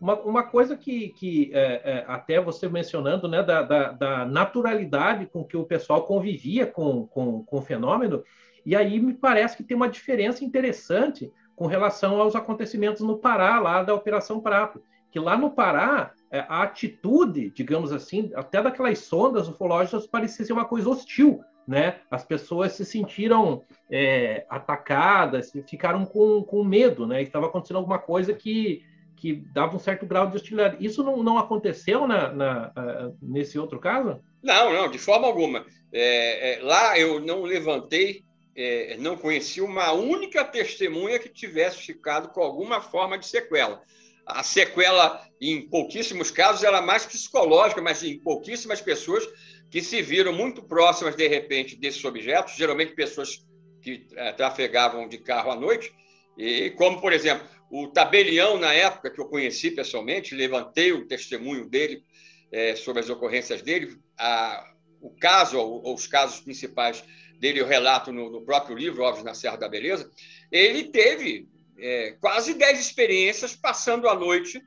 [0.00, 5.26] Uma, uma coisa que, que é, é, até você mencionando, né, da, da, da, naturalidade
[5.26, 8.24] com que o pessoal convivia com, com, com o fenômeno,
[8.66, 13.60] e aí me parece que tem uma diferença interessante com relação aos acontecimentos no Pará,
[13.60, 14.82] lá da Operação Prato.
[15.10, 20.52] Que lá no Pará, é, a atitude, digamos assim, até daquelas sondas ufológicas parecia ser
[20.52, 22.00] uma coisa hostil, né?
[22.10, 27.22] As pessoas se sentiram é, atacadas, ficaram com, com medo, né?
[27.22, 28.84] Estava acontecendo alguma coisa que,
[29.16, 30.84] que dava um certo grau de hostilidade.
[30.84, 32.72] Isso não, não aconteceu na, na,
[33.20, 34.20] nesse outro caso?
[34.42, 35.64] Não, não, de forma alguma.
[35.92, 42.28] É, é, lá eu não levantei é, não conheci uma única testemunha que tivesse ficado
[42.28, 43.82] com alguma forma de sequela.
[44.26, 49.26] A sequela, em pouquíssimos casos, era mais psicológica, mas em pouquíssimas pessoas
[49.70, 53.44] que se viram muito próximas, de repente, desses objetos, geralmente pessoas
[53.80, 55.92] que é, trafegavam de carro à noite,
[56.36, 61.68] e como, por exemplo, o tabelião, na época que eu conheci pessoalmente, levantei o testemunho
[61.68, 62.04] dele
[62.52, 67.02] é, sobre as ocorrências dele, a, o caso, ou, os casos principais
[67.40, 70.10] dele eu relato no, no próprio livro, Óbvio na Serra da Beleza,
[70.50, 71.48] ele teve
[71.82, 74.62] é, quase 10 experiências passando a noite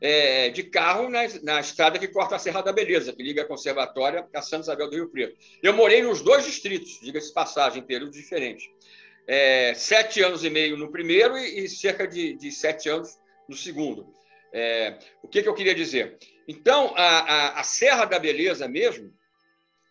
[0.00, 3.46] é, de carro na, na, estrada que corta a Serra da Beleza, que liga a
[3.46, 5.36] Conservatória a Santa Isabel do Rio Preto.
[5.62, 8.66] Eu morei nos dois distritos, diga-se passagem, em períodos diferentes.
[9.26, 13.56] É, sete anos e meio no primeiro e, e cerca de, de, sete anos no
[13.56, 14.12] segundo.
[14.52, 16.18] É, o que, que, eu queria dizer?
[16.48, 19.12] Então, a, a, a Serra da Beleza mesmo,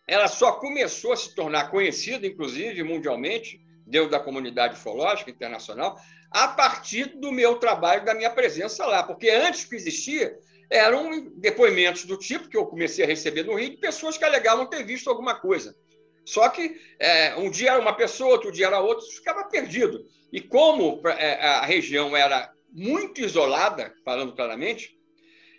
[0.06, 5.98] ela só começou a se tornar conhecida, inclusive mundialmente, dentro da comunidade ufológica internacional,
[6.34, 9.04] a partir do meu trabalho, da minha presença lá.
[9.04, 10.36] Porque antes que existia,
[10.68, 14.66] eram depoimentos do tipo que eu comecei a receber no Rio, de pessoas que alegavam
[14.66, 15.76] ter visto alguma coisa.
[16.24, 20.04] Só que é, um dia era uma pessoa, outro dia era outra, ficava perdido.
[20.32, 24.98] E como é, a região era muito isolada, falando claramente,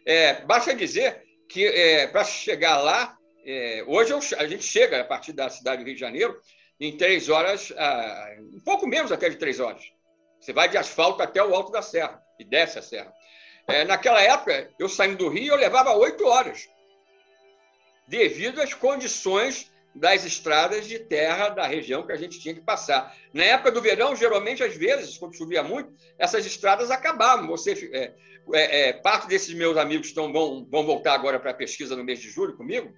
[0.06, 5.06] é, basta dizer que é, para chegar lá é, hoje eu, a gente chega a
[5.06, 6.38] partir da cidade do Rio de Janeiro
[6.78, 7.72] em três horas,
[8.54, 9.95] um pouco menos até de três horas.
[10.46, 13.12] Você vai de asfalto até o alto da serra e desce a serra.
[13.68, 16.70] É, naquela época, eu saindo do Rio, eu levava oito horas,
[18.08, 23.16] devido às condições das estradas de terra da região que a gente tinha que passar.
[23.34, 27.48] Na época do verão, geralmente, às vezes, quando chovia muito, essas estradas acabavam.
[27.48, 28.14] Você, é,
[28.54, 32.04] é, é parte desses meus amigos estão, vão, vão voltar agora para a pesquisa no
[32.04, 32.94] mês de julho comigo.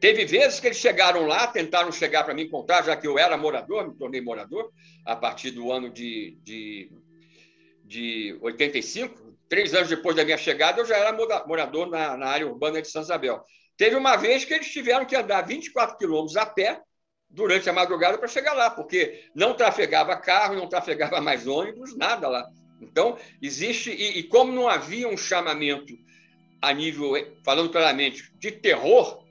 [0.00, 3.36] Teve vezes que eles chegaram lá, tentaram chegar para me encontrar, já que eu era
[3.36, 4.70] morador, me tornei morador,
[5.04, 6.90] a partir do ano de, de,
[7.82, 9.34] de 85.
[9.48, 12.88] Três anos depois da minha chegada, eu já era morador na, na área urbana de
[12.88, 13.42] São Isabel.
[13.76, 16.80] Teve uma vez que eles tiveram que andar 24 quilômetros a pé
[17.30, 22.28] durante a madrugada para chegar lá, porque não trafegava carro, não trafegava mais ônibus, nada
[22.28, 22.46] lá.
[22.80, 25.94] Então, existe, e, e como não havia um chamamento
[26.60, 27.12] a nível,
[27.44, 29.25] falando claramente, de terror,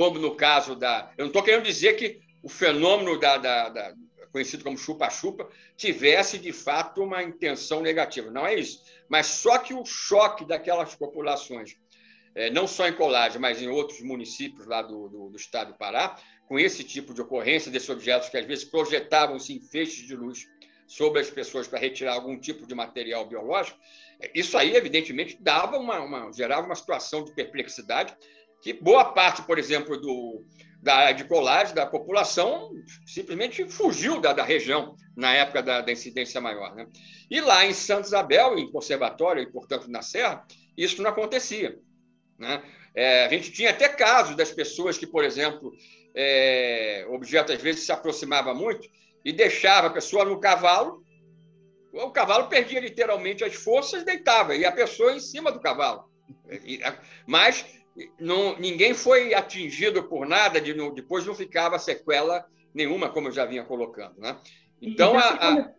[0.00, 1.12] como no caso da.
[1.18, 3.94] Eu não estou querendo dizer que o fenômeno da, da, da
[4.32, 8.30] conhecido como chupa-chupa tivesse de fato uma intenção negativa.
[8.30, 8.82] Não é isso.
[9.10, 11.76] Mas só que o choque daquelas populações,
[12.34, 15.78] é, não só em Colagem, mas em outros municípios lá do, do, do, estado do
[15.78, 16.16] Pará,
[16.48, 20.46] com esse tipo de ocorrência desses objetos que às vezes projetavam-se em feixes de luz
[20.86, 23.78] sobre as pessoas para retirar algum tipo de material biológico,
[24.18, 28.16] é, isso aí, evidentemente, dava uma, uma gerava uma situação de perplexidade
[28.62, 30.44] que boa parte, por exemplo, do,
[30.82, 32.70] da área de colagem da população
[33.06, 36.74] simplesmente fugiu da, da região na época da, da incidência maior.
[36.74, 36.86] Né?
[37.30, 40.44] E lá em Santa Isabel, em Conservatório, e portanto na Serra,
[40.76, 41.78] isso não acontecia.
[42.38, 42.62] Né?
[42.94, 45.72] É, a gente tinha até casos das pessoas que, por exemplo,
[46.14, 48.88] é, objeto às vezes se aproximava muito
[49.24, 51.04] e deixava a pessoa no cavalo,
[51.92, 56.08] o cavalo perdia literalmente as forças, deitava, e a pessoa em cima do cavalo.
[57.26, 57.64] Mas
[58.18, 63.44] não, ninguém foi atingido por nada, de, depois não ficava sequela nenhuma, como eu já
[63.44, 64.18] vinha colocando.
[64.18, 64.36] Né?
[64.80, 65.72] Então, e, dessa, a,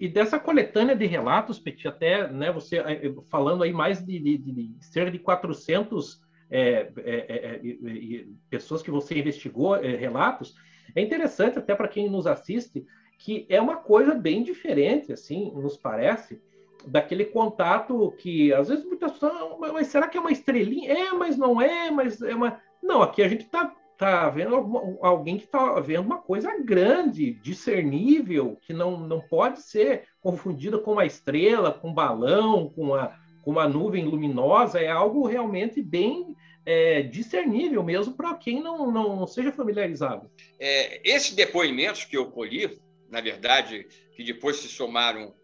[0.00, 4.18] e dessa coletânea de relatos, Petit, até né, você eh, eh, falando aí mais de,
[4.18, 10.54] de, de cerca de 400 é, é, é, pessoas que você investigou, relatos,
[10.94, 12.84] é interessante até para quem nos assiste
[13.18, 16.40] que é uma coisa bem diferente, assim, nos parece,
[16.86, 20.92] daquele contato que às vezes muitas pessoas, mas será que é uma estrelinha?
[20.92, 22.60] É, mas não é, mas é uma.
[22.82, 24.54] Não, aqui a gente está tá vendo
[25.00, 30.92] alguém que está vendo uma coisa grande, discernível, que não, não pode ser confundida com
[30.92, 36.34] uma estrela, com um balão, com uma, com uma nuvem luminosa, é algo realmente bem
[36.66, 40.30] é, discernível mesmo para quem não, não, não, seja familiarizado.
[40.58, 42.78] É, esses depoimentos que eu colhi,
[43.10, 45.34] na verdade, que depois se somaram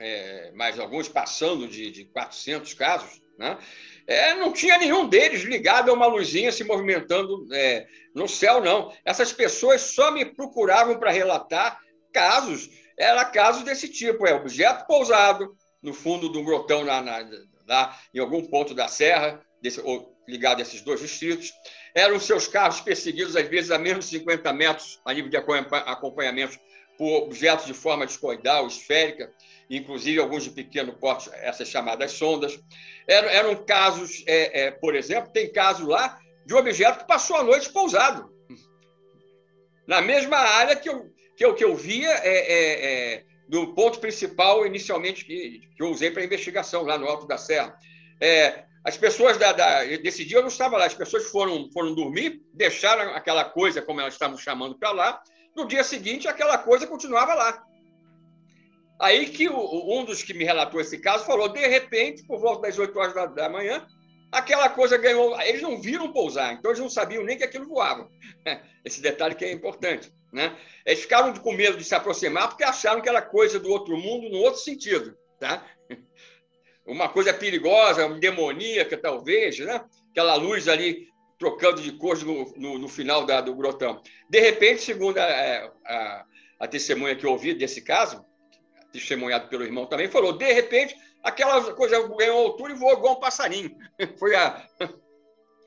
[0.00, 3.58] é, alguns, passando de, de 400 casos, né?
[4.06, 8.92] É, não tinha nenhum deles ligado a uma luzinha se movimentando é, no céu, não.
[9.04, 11.78] Essas pessoas só me procuravam para relatar
[12.12, 17.96] casos, era casos desse tipo, é objeto pousado no fundo de um grotão na, na,
[18.12, 19.80] em algum ponto da serra, desse,
[20.26, 21.52] ligado a esses dois distritos.
[21.94, 26.58] Eram seus carros perseguidos, às vezes, a menos de 50 metros, a nível de acompanhamento,
[26.98, 29.32] por objetos de forma discoidal, esférica
[29.70, 32.58] inclusive alguns de pequeno porte, essas chamadas sondas.
[33.06, 37.36] Eram, eram casos, é, é, por exemplo, tem caso lá de um objeto que passou
[37.36, 38.28] a noite pousado,
[39.86, 43.98] na mesma área que eu, que eu, que eu via é, é, é do ponto
[43.98, 47.76] principal, inicialmente, que, que eu usei para investigação, lá no Alto da Serra.
[48.20, 51.94] É, as pessoas da, da, desse dia eu não estava lá, as pessoas foram, foram
[51.94, 55.20] dormir, deixaram aquela coisa, como elas estavam chamando para lá.
[55.56, 57.62] No dia seguinte, aquela coisa continuava lá.
[59.00, 62.68] Aí que o, um dos que me relatou esse caso falou, de repente, por volta
[62.68, 63.86] das 8 horas da, da manhã,
[64.30, 65.40] aquela coisa ganhou.
[65.40, 68.08] Eles não viram pousar, então eles não sabiam nem que aquilo voava.
[68.84, 70.12] Esse detalhe que é importante.
[70.30, 70.54] Né?
[70.84, 74.28] Eles ficaram com medo de se aproximar porque acharam que era coisa do outro mundo,
[74.28, 75.16] no outro sentido.
[75.40, 75.64] Tá?
[76.86, 79.82] Uma coisa perigosa, demoníaca, talvez, né?
[80.10, 84.02] aquela luz ali trocando de cor no, no, no final da, do grotão.
[84.28, 86.24] De repente, segundo a, a,
[86.60, 88.22] a testemunha que eu ouvi desse caso,
[88.92, 93.20] testemunhado pelo irmão também, falou: de repente, aquela coisa ganhou altura e voou igual um
[93.20, 93.76] passarinho.
[94.18, 94.66] foi a.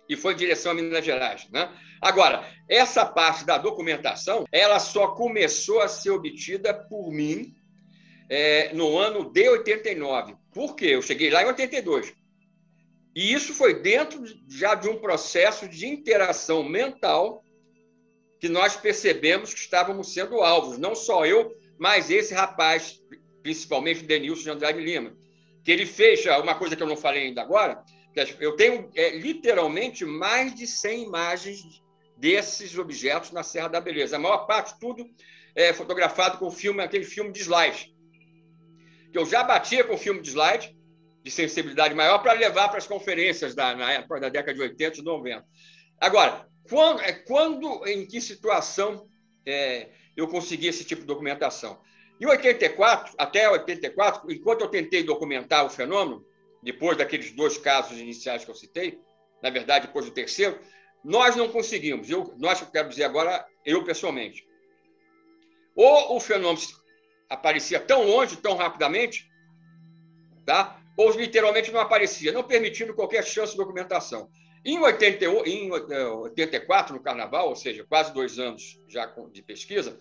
[0.09, 1.47] E foi em direção a Minas Gerais.
[1.49, 1.73] Né?
[2.01, 7.55] Agora, essa parte da documentação, ela só começou a ser obtida por mim
[8.29, 10.35] é, no ano de 89.
[10.51, 10.87] Por quê?
[10.87, 12.13] Eu cheguei lá em 82.
[13.15, 17.43] E isso foi dentro já de um processo de interação mental
[18.39, 23.01] que nós percebemos que estávamos sendo alvos, não só eu, mas esse rapaz,
[23.41, 25.15] principalmente Denilson de Andrade Lima,
[25.63, 27.83] que ele fez uma coisa que eu não falei ainda agora,
[28.39, 31.83] eu tenho é, literalmente mais de 100 imagens
[32.15, 34.15] desses objetos na Serra da Beleza.
[34.15, 35.09] A maior parte, tudo
[35.55, 37.93] é fotografado com filme, aquele filme de slide.
[39.11, 40.75] Que eu já batia com filme de slide,
[41.23, 44.99] de sensibilidade maior, para levar para as conferências da, na época da década de 80
[44.99, 45.45] e 90.
[45.99, 49.07] Agora, quando, é, quando em que situação
[49.45, 51.79] é, eu consegui esse tipo de documentação.
[52.19, 56.25] Em 84, até 84, enquanto eu tentei documentar o fenômeno,
[56.61, 58.99] depois daqueles dois casos iniciais que eu citei,
[59.41, 60.57] na verdade, depois do terceiro,
[61.03, 62.09] nós não conseguimos.
[62.09, 64.47] Eu, nós, eu quero dizer agora, eu pessoalmente.
[65.75, 66.65] Ou o fenômeno
[67.29, 69.27] aparecia tão longe, tão rapidamente,
[70.45, 70.79] tá?
[70.95, 74.29] ou literalmente não aparecia, não permitindo qualquer chance de documentação.
[74.65, 79.99] Em, 80, em 84, no Carnaval, ou seja, quase dois anos já de pesquisa,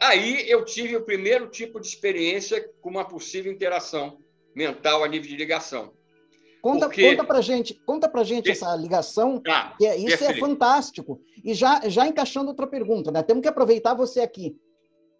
[0.00, 4.18] aí eu tive o primeiro tipo de experiência com uma possível interação
[4.54, 5.92] mental a nível de ligação.
[6.62, 7.10] Conta, Porque...
[7.10, 10.44] conta pra gente, conta pra gente essa ligação, ah, que é, isso é perfeito.
[10.44, 11.20] é fantástico.
[11.42, 13.22] E já, já encaixando outra pergunta, né?
[13.22, 14.56] Temos que aproveitar você aqui.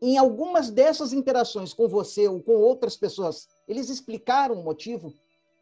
[0.03, 5.13] Em algumas dessas interações com você ou com outras pessoas, eles explicaram o motivo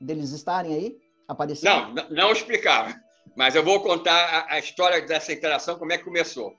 [0.01, 0.99] deles estarem aí?
[1.29, 1.71] Apareceu?
[1.71, 2.95] Não, não explicava.
[3.37, 6.53] Mas eu vou contar a, a, história dessa interação, como é que começou.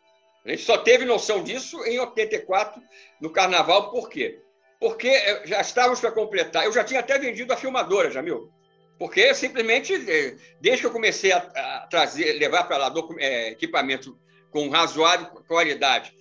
[0.46, 2.82] A gente só teve noção disso em 84,
[3.20, 4.40] no Carnaval, por quê?
[4.80, 6.64] Porque eh, já estávamos para completar.
[6.64, 8.50] Eu já tinha até vendido a filmadora, Jamil.
[8.98, 14.18] Porque simplesmente, eh, desde que eu comecei a, a trazer, levar para lá é, equipamento
[14.52, 16.14] com razoável qualidade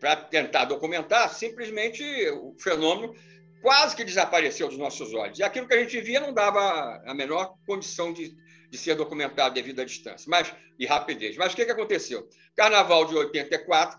[0.00, 3.14] para tentar documentar, simplesmente o fenômeno
[3.66, 5.40] quase que desapareceu dos nossos olhos.
[5.40, 8.32] E aquilo que a gente via não dava a menor condição de,
[8.70, 11.36] de ser documentado devido à distância mas, e rapidez.
[11.36, 12.28] Mas o que, que aconteceu?
[12.54, 13.98] Carnaval de 84,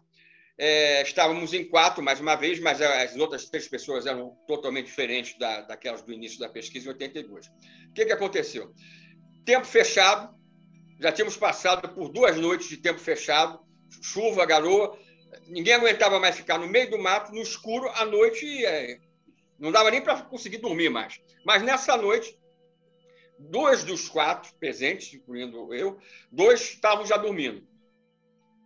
[0.58, 5.38] é, estávamos em quatro, mais uma vez, mas as outras três pessoas eram totalmente diferentes
[5.38, 7.48] da, daquelas do início da pesquisa em 82.
[7.48, 8.74] O que, que aconteceu?
[9.44, 10.34] Tempo fechado,
[10.98, 13.60] já tínhamos passado por duas noites de tempo fechado,
[14.02, 14.98] chuva, garoa,
[15.46, 18.98] ninguém aguentava mais ficar no meio do mato, no escuro, à noite, é,
[19.60, 21.20] não dava nem para conseguir dormir mais.
[21.46, 22.38] Mas nessa noite,
[23.40, 26.00] dois dos quatro presentes, incluindo eu,
[26.32, 27.68] dois estavam já dormindo.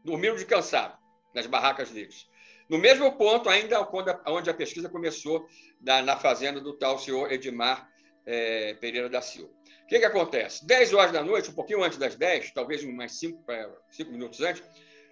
[0.04, 0.98] Dormiram de cansado
[1.34, 2.30] nas barracas deles.
[2.70, 3.86] no mesmo ponto, ainda
[4.28, 5.46] onde a pesquisa começou,
[5.82, 7.90] na fazenda do tal senhor Edmar
[8.26, 9.52] é, Pereira da Silva.
[9.84, 10.66] O que, que acontece?
[10.66, 13.44] 10 horas da noite, um pouquinho antes das 10, talvez mais 5,
[13.90, 14.64] 5 minutos antes,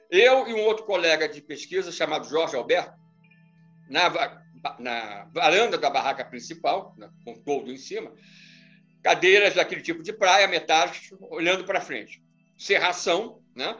[0.09, 2.93] eu e um outro colega de pesquisa chamado Jorge Alberto,
[3.89, 4.43] na,
[4.77, 8.13] na varanda da barraca principal, com todo em cima,
[9.03, 12.21] cadeiras daquele tipo de praia, metade olhando para frente.
[12.57, 13.75] Serração, né?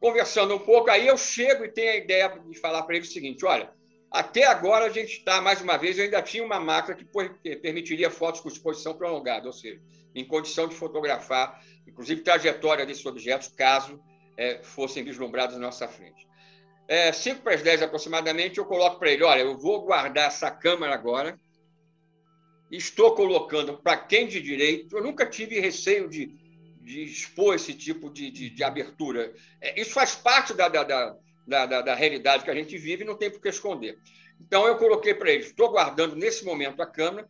[0.00, 3.10] conversando um pouco, aí eu chego e tenho a ideia de falar para ele o
[3.10, 3.70] seguinte: olha,
[4.10, 7.06] até agora a gente está, mais uma vez, eu ainda tinha uma máquina que
[7.56, 9.80] permitiria fotos com exposição prolongada, ou seja,
[10.14, 13.98] em condição de fotografar, inclusive, trajetória desses objetos, caso
[14.36, 16.28] é, fossem vislumbrados na nossa frente.
[16.86, 20.50] É, 5 para as 10 aproximadamente, eu coloco para ele: olha, eu vou guardar essa
[20.50, 21.38] câmera agora,
[22.70, 26.26] estou colocando para quem de direito, eu nunca tive receio de,
[26.82, 29.32] de expor esse tipo de, de, de abertura.
[29.60, 31.16] É, isso faz parte da, da, da
[31.46, 33.98] da, da, da realidade que a gente vive e não tem por que esconder.
[34.40, 37.28] Então, eu coloquei para eles: estou guardando nesse momento a câmera,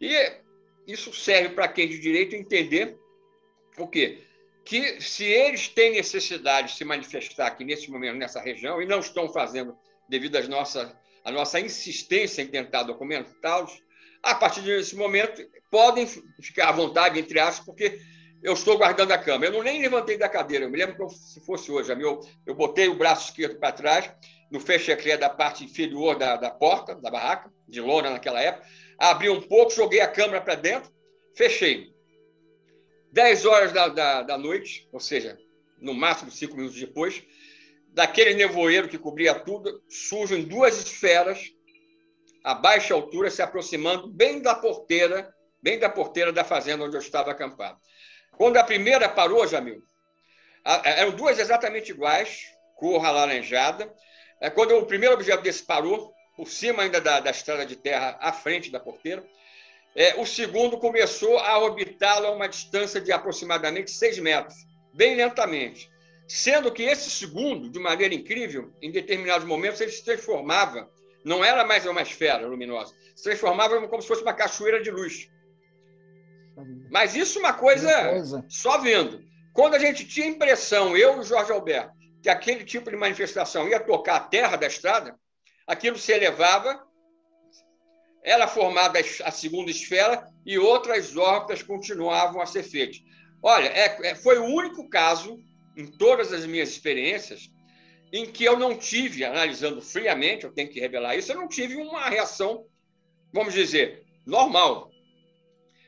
[0.00, 0.40] e
[0.86, 2.98] isso serve para quem de direito entender
[3.78, 4.25] o quê?
[4.66, 8.98] Que se eles têm necessidade de se manifestar aqui nesse momento, nessa região, e não
[8.98, 9.76] estão fazendo
[10.08, 10.94] devido às nossa,
[11.24, 13.72] à nossa insistência em tentar documentá-los,
[14.22, 16.06] a partir desse momento podem
[16.40, 17.98] ficar à vontade, entre aspas, porque
[18.42, 19.44] eu estou guardando a cama.
[19.44, 21.92] Eu não nem levantei da cadeira, eu me lembro como se fosse hoje.
[21.92, 24.12] Eu, eu botei o braço esquerdo para trás,
[24.50, 28.66] no fecheclé da parte inferior da, da porta, da barraca, de lona naquela época,
[28.98, 30.90] abri um pouco, joguei a câmera para dentro,
[31.36, 31.94] fechei.
[33.12, 35.38] Dez horas da, da, da noite, ou seja,
[35.80, 37.22] no máximo cinco minutos depois,
[37.88, 41.56] daquele nevoeiro que cobria tudo, surgem duas esferas
[42.46, 47.00] a baixa altura se aproximando bem da porteira, bem da porteira da fazenda onde eu
[47.00, 47.76] estava acampado.
[48.36, 49.82] Quando a primeira parou, Jamil,
[50.84, 52.42] eram duas exatamente iguais,
[52.76, 53.92] cor alaranjada.
[54.40, 58.16] É, quando o primeiro objeto desse parou, por cima ainda da, da estrada de terra,
[58.20, 59.26] à frente da porteira,
[59.96, 64.54] é, o segundo começou a orbitá-lo a uma distância de aproximadamente 6 metros,
[64.92, 65.90] bem lentamente.
[66.28, 70.86] Sendo que esse segundo, de maneira incrível, em determinados momentos, ele se transformava,
[71.24, 75.30] não era mais uma esfera luminosa, se transformava como se fosse uma cachoeira de luz.
[76.90, 79.24] Mas isso é uma coisa, coisa, só vendo.
[79.54, 83.66] Quando a gente tinha impressão, eu e o Jorge Alberto, que aquele tipo de manifestação
[83.66, 85.18] ia tocar a terra da estrada,
[85.66, 86.85] aquilo se elevava,
[88.26, 93.00] era formada a segunda esfera e outras órbitas continuavam a ser feitas.
[93.40, 95.38] Olha, é, é, foi o único caso,
[95.76, 97.48] em todas as minhas experiências,
[98.12, 101.76] em que eu não tive, analisando friamente, eu tenho que revelar isso, eu não tive
[101.76, 102.66] uma reação,
[103.32, 104.90] vamos dizer, normal.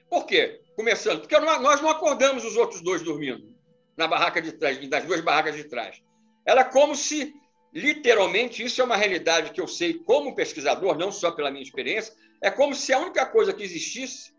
[0.09, 0.61] Por quê?
[0.76, 3.53] Começando, porque nós não acordamos os outros dois dormindo
[3.97, 6.01] na barraca de trás, das duas barracas de trás.
[6.47, 7.34] Era como se,
[7.74, 12.14] literalmente, isso é uma realidade que eu sei como pesquisador, não só pela minha experiência,
[12.43, 14.32] é como se a única coisa que existisse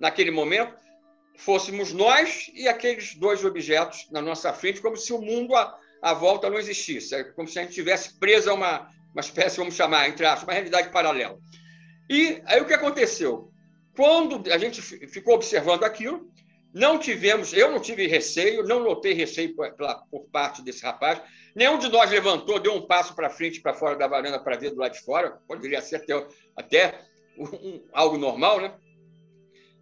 [0.00, 0.76] naquele momento
[1.36, 6.12] fôssemos nós e aqueles dois objetos na nossa frente, como se o mundo à, à
[6.12, 7.14] volta não existisse.
[7.14, 10.44] É como se a gente tivesse preso a uma, uma espécie, vamos chamar, entre aspas,
[10.44, 11.38] uma realidade paralela.
[12.10, 13.52] E aí o que aconteceu?
[13.96, 16.30] Quando a gente ficou observando aquilo,
[16.74, 19.74] não tivemos, eu não tive receio, não notei receio por,
[20.10, 21.20] por parte desse rapaz.
[21.54, 24.70] Nenhum de nós levantou, deu um passo para frente, para fora da varanda para ver
[24.70, 25.38] do lado de fora.
[25.46, 26.26] Poderia ser até,
[26.56, 27.00] até
[27.36, 28.74] um, algo normal, né?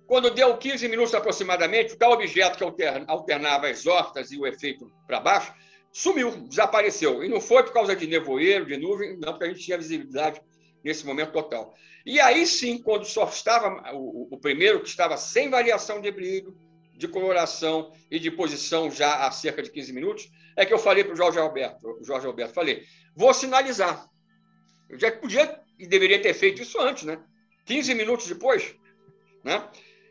[0.07, 4.91] Quando deu 15 minutos aproximadamente, o tal objeto que alternava as hortas e o efeito
[5.07, 5.53] para baixo
[5.93, 7.25] sumiu, desapareceu.
[7.25, 10.41] E não foi por causa de nevoeiro, de nuvem, não, porque a gente tinha visibilidade
[10.85, 11.75] nesse momento total.
[12.05, 16.57] E aí sim, quando só estava o, o primeiro, que estava sem variação de brilho,
[16.93, 21.05] de coloração e de posição já há cerca de 15 minutos, é que eu falei
[21.05, 22.85] para o Jorge Alberto, o Jorge Alberto, falei,
[23.15, 24.09] vou sinalizar.
[24.89, 27.23] Eu já podia e deveria ter feito isso antes, né?
[27.67, 28.75] 15 minutos depois,
[29.45, 29.69] né?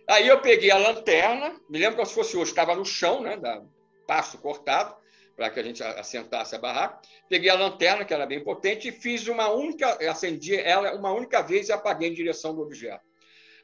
[0.07, 3.37] Aí eu peguei a lanterna, me lembro como se fosse hoje, estava no chão, né,
[3.37, 3.63] da
[4.05, 4.95] pasto cortado,
[5.35, 7.01] para que a gente assentasse a barraca.
[7.27, 11.41] Peguei a lanterna, que era bem potente, e fiz uma única, acendi ela uma única
[11.41, 13.03] vez e apaguei em direção do objeto.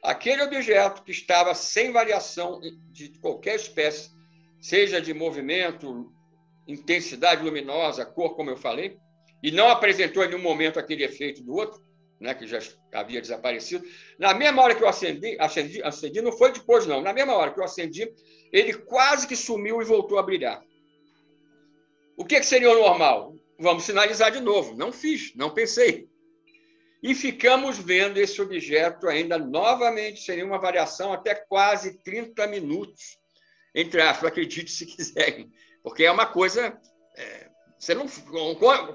[0.02, 2.60] Aquele objeto que estava sem variação
[2.90, 4.10] de qualquer espécie,
[4.60, 6.12] seja de movimento,
[6.66, 8.96] intensidade luminosa, cor, como eu falei,
[9.42, 11.82] e não apresentou em nenhum momento aquele efeito do outro,
[12.20, 12.60] né, que já
[12.92, 13.84] havia desaparecido.
[14.18, 17.02] Na mesma hora que eu acendi, acendi, acendi, não foi depois, não.
[17.02, 18.08] Na mesma hora que eu acendi,
[18.52, 20.62] ele quase que sumiu e voltou a brilhar.
[22.16, 23.34] O que, que seria o normal?
[23.58, 24.76] Vamos sinalizar de novo.
[24.76, 26.08] Não fiz, não pensei.
[27.02, 33.18] E ficamos vendo esse objeto ainda novamente, seria uma variação até quase 30 minutos,
[33.74, 35.50] entre aspas, acredite se quiserem,
[35.82, 36.78] porque é uma coisa
[37.16, 38.06] é, Você não,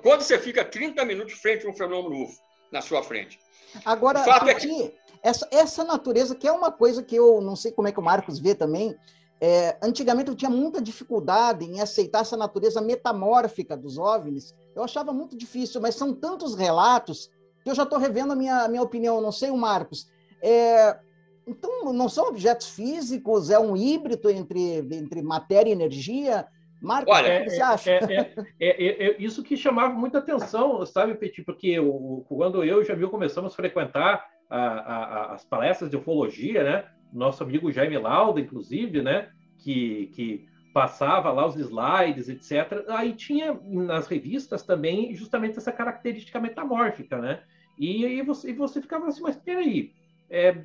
[0.02, 2.40] quando você fica 30 minutos frente a um fenômeno UFO
[2.72, 3.40] na sua frente.
[3.86, 4.94] Agora, fato é que...
[5.22, 8.04] essa, essa natureza, que é uma coisa que eu não sei como é que o
[8.04, 8.96] Marcos vê também,
[9.40, 14.56] é, antigamente eu tinha muita dificuldade em aceitar essa natureza metamórfica dos OVNIs.
[14.76, 17.30] Eu achava muito difícil, mas são tantos relatos
[17.64, 19.22] que eu já estou revendo a minha, a minha opinião.
[19.22, 20.08] Não sei o Marcos.
[20.42, 20.98] É,
[21.46, 26.48] então, não são objetos físicos, é um híbrido entre, entre matéria e energia.
[26.82, 27.92] Marcos, Olha, o que você acha?
[27.92, 31.44] É, é, é, isso que chamava muita atenção, sabe, Petit?
[31.44, 35.98] Porque o, quando eu e o Jamil começamos a frequentar a, a, as palestras de
[35.98, 36.86] ufologia, né?
[37.12, 42.86] nosso amigo Jaime Lauda, inclusive, né, que, que passava lá os slides, etc.
[42.90, 47.44] Aí tinha nas revistas também justamente essa característica metamórfica, né?
[47.78, 49.94] E, e, você, você ficava assim, mas peraí,
[50.30, 50.64] é,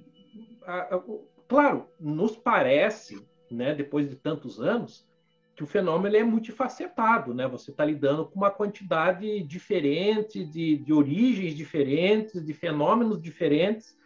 [0.64, 1.02] a, a,
[1.48, 5.06] claro, nos parece, né, depois de tantos anos,
[5.55, 7.46] que o fenômeno é multifacetado, né?
[7.46, 13.96] Você está lidando com uma quantidade diferente de, de origens diferentes, de fenômenos diferentes,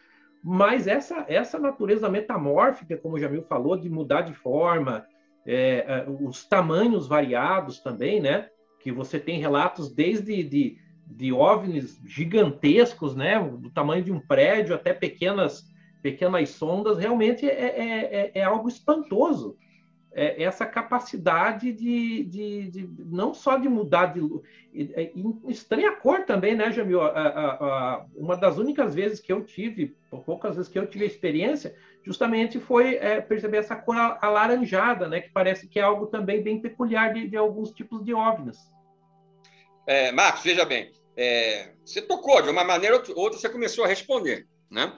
[0.42, 5.07] mas essa, essa natureza metamórfica, como o Jamil falou, de mudar de forma,
[5.47, 8.49] é, é, os tamanhos variados também, né?
[8.80, 13.38] Que você tem relatos desde de, de OVNIs gigantescos, né?
[13.38, 15.64] Do tamanho de um prédio até pequenas,
[16.03, 19.57] pequenas sondas, realmente é, é, é, é algo espantoso
[20.16, 24.20] é, essa capacidade de, de, de, não só de mudar de
[25.46, 27.02] estranha cor também, né, Jamil?
[27.02, 29.94] A, a, a, uma das únicas vezes que eu tive,
[30.24, 35.20] poucas vezes que eu tive a experiência, justamente foi é, perceber essa cor alaranjada, né,
[35.20, 38.56] que parece que é algo também bem peculiar de, de alguns tipos de OVNIs.
[39.86, 43.88] É, Marcos, veja bem, é, você tocou de uma maneira ou outra, você começou a
[43.88, 44.94] responder, né?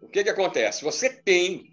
[0.00, 0.82] O que que acontece?
[0.82, 1.70] Você tem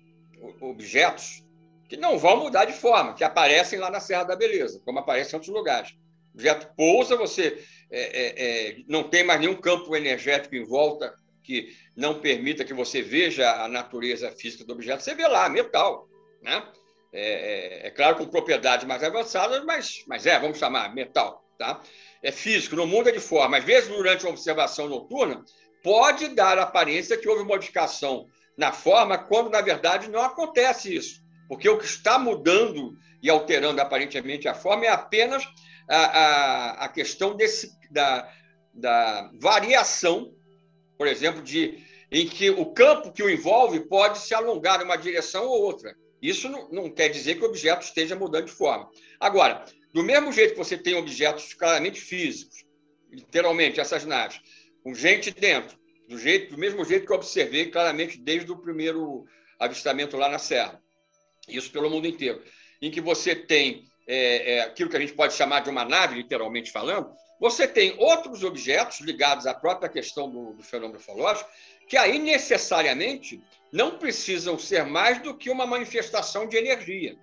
[0.60, 1.48] objetos
[1.90, 5.34] que não vão mudar de forma, que aparecem lá na Serra da Beleza, como aparecem
[5.34, 5.92] em outros lugares.
[6.32, 11.12] O objeto pousa, você é, é, é, não tem mais nenhum campo energético em volta
[11.44, 16.08] que não permita que você veja a natureza física do objeto, você vê lá, metal.
[16.44, 16.64] Né?
[17.12, 21.44] É, é, é claro, com propriedades mais avançadas, mas, mas é, vamos chamar, metal.
[21.58, 21.82] Tá?
[22.22, 23.58] É físico, não muda de forma.
[23.58, 25.44] Às vezes, durante uma observação noturna,
[25.84, 31.28] pode dar a aparência que houve modificação na forma, quando, na verdade, não acontece isso.
[31.50, 35.44] Porque o que está mudando e alterando aparentemente a forma é apenas
[35.90, 38.32] a, a, a questão desse, da,
[38.72, 40.32] da variação,
[40.96, 44.96] por exemplo, de, em que o campo que o envolve pode se alongar em uma
[44.96, 45.96] direção ou outra.
[46.22, 48.88] Isso não, não quer dizer que o objeto esteja mudando de forma.
[49.20, 52.64] Agora, do mesmo jeito que você tem objetos claramente físicos,
[53.12, 54.40] literalmente essas naves,
[54.84, 59.26] com gente dentro, do, jeito, do mesmo jeito que eu observei claramente desde o primeiro
[59.60, 60.80] avistamento lá na Serra
[61.50, 62.42] isso pelo mundo inteiro,
[62.82, 66.16] em que você tem é, é, aquilo que a gente pode chamar de uma nave,
[66.16, 71.50] literalmente falando, você tem outros objetos ligados à própria questão do, do fenômeno ufológico,
[71.88, 73.42] que aí necessariamente
[73.72, 77.18] não precisam ser mais do que uma manifestação de energia.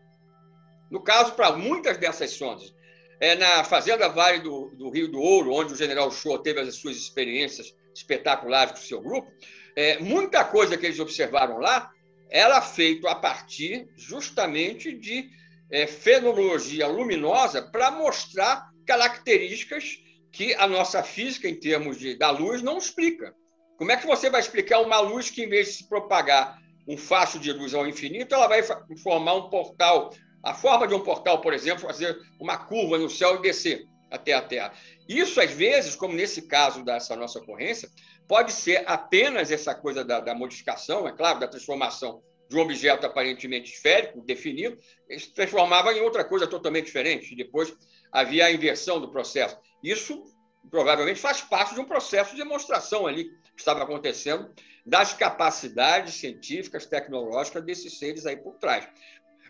[0.90, 2.72] No caso, para muitas dessas sondas,
[3.20, 6.76] é na Fazenda Vale do, do, Rio do Ouro, onde o general Show teve as
[6.76, 9.30] suas experiências espetaculares com o seu grupo,
[9.74, 11.90] é, muita coisa que eles observaram lá
[12.30, 15.28] era feito a partir justamente de
[15.70, 19.98] é, fenomenologia luminosa para mostrar características
[20.32, 23.34] que a nossa física, em termos de, da luz, não explica.
[23.78, 26.96] Como é que você vai explicar uma luz que, em vez de se propagar um
[26.96, 28.62] facho de luz ao infinito, ela vai
[29.02, 33.36] formar um portal, a forma de um portal, por exemplo, fazer uma curva no céu
[33.36, 34.72] e descer até a Terra.
[35.09, 37.88] Isso, às vezes, como nesse caso dessa nossa ocorrência,
[38.26, 43.07] pode ser apenas essa coisa da, da modificação, é claro, da transformação de um objeto
[43.07, 44.78] aparentemente esférico, definido,
[45.18, 47.34] se transformava em outra coisa totalmente diferente.
[47.34, 47.74] Depois
[48.12, 49.59] havia a inversão do processo.
[49.82, 50.24] Isso
[50.70, 54.52] provavelmente faz parte de um processo de demonstração ali que estava acontecendo
[54.84, 58.88] das capacidades científicas, tecnológicas desses seres aí por trás.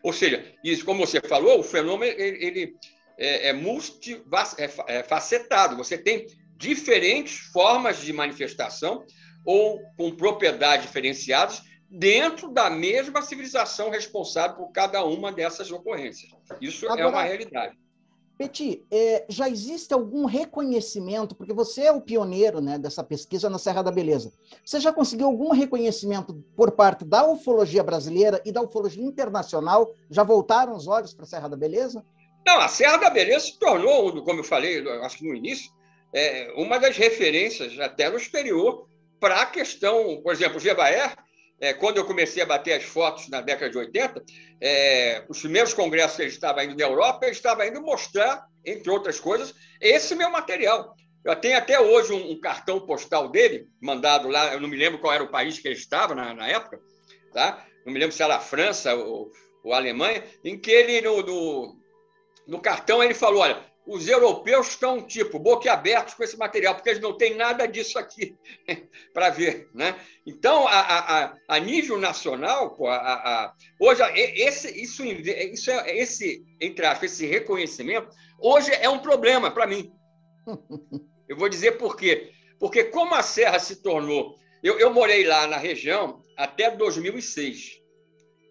[0.02, 2.76] Ou seja, isso, como você falou, o fenômeno ele, ele
[3.18, 5.72] é, é multifacetado.
[5.72, 9.04] É, é você tem diferentes formas de manifestação
[9.44, 16.32] ou com propriedades diferenciadas dentro da mesma civilização responsável por cada uma dessas ocorrências.
[16.60, 17.78] Isso Agora, é uma realidade.
[18.36, 23.56] Peti, é, já existe algum reconhecimento, porque você é o pioneiro né, dessa pesquisa na
[23.56, 24.30] Serra da Beleza.
[24.62, 29.90] Você já conseguiu algum reconhecimento por parte da ufologia brasileira e da ufologia internacional?
[30.10, 32.04] Já voltaram os olhos para a Serra da Beleza?
[32.46, 35.72] Não, a Serra da Beleza se tornou, como eu falei, acho que no início,
[36.14, 38.86] é, uma das referências até no exterior
[39.18, 41.16] para a questão, por exemplo, o Gevaer,
[41.60, 44.22] é, quando eu comecei a bater as fotos na década de 80,
[44.60, 48.90] é, os primeiros congressos que ele estava indo na Europa, ele estava indo mostrar, entre
[48.90, 50.94] outras coisas, esse meu material.
[51.24, 55.00] Eu tenho até hoje um, um, cartão postal dele, mandado lá, eu não me lembro
[55.00, 56.78] qual era o país que ele estava na, na época,
[57.32, 57.66] tá?
[57.84, 59.32] não me lembro se era a França ou,
[59.64, 61.85] ou a Alemanha, em que ele, no, no,
[62.46, 67.00] no cartão, ele falou, olha, os europeus estão, tipo, boquiabertos com esse material, porque eles
[67.00, 68.36] não têm nada disso aqui
[69.14, 69.70] para ver.
[69.72, 69.94] Né?
[70.26, 76.44] Então, a, a, a nível nacional, pô, a, a, hoje, esse, isso, isso é, esse,
[76.60, 78.08] entre aspas, esse reconhecimento,
[78.40, 79.92] hoje é um problema para mim.
[81.28, 82.30] Eu vou dizer por quê.
[82.58, 84.36] Porque como a Serra se tornou...
[84.62, 87.80] Eu, eu morei lá na região até 2006,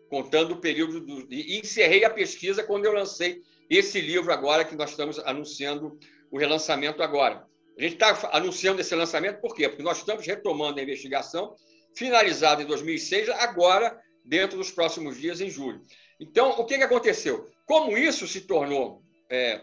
[0.10, 1.00] contando o período...
[1.00, 5.98] Do, e encerrei a pesquisa quando eu lancei esse livro agora que nós estamos anunciando
[6.32, 7.46] o relançamento agora.
[7.78, 9.68] A gente está anunciando esse lançamento por quê?
[9.68, 11.56] Porque nós estamos retomando a investigação,
[11.96, 15.84] finalizada em 2006, agora, dentro dos próximos dias, em julho.
[16.20, 17.50] Então, o que, que aconteceu?
[17.66, 19.62] Como isso se tornou é,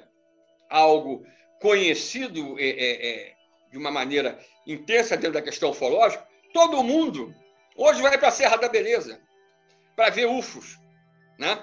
[0.68, 1.24] algo
[1.60, 3.34] conhecido é, é, é
[3.70, 7.34] de uma maneira intensa dentro da questão ufológica, todo mundo
[7.76, 9.20] hoje vai para a Serra da Beleza
[9.96, 10.78] para ver UFOs.
[11.38, 11.58] Né?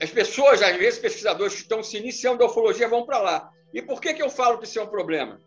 [0.00, 3.50] As pessoas, às vezes, pesquisadores que estão se iniciando da ufologia vão para lá.
[3.72, 5.40] E por que, que eu falo que isso é um problema?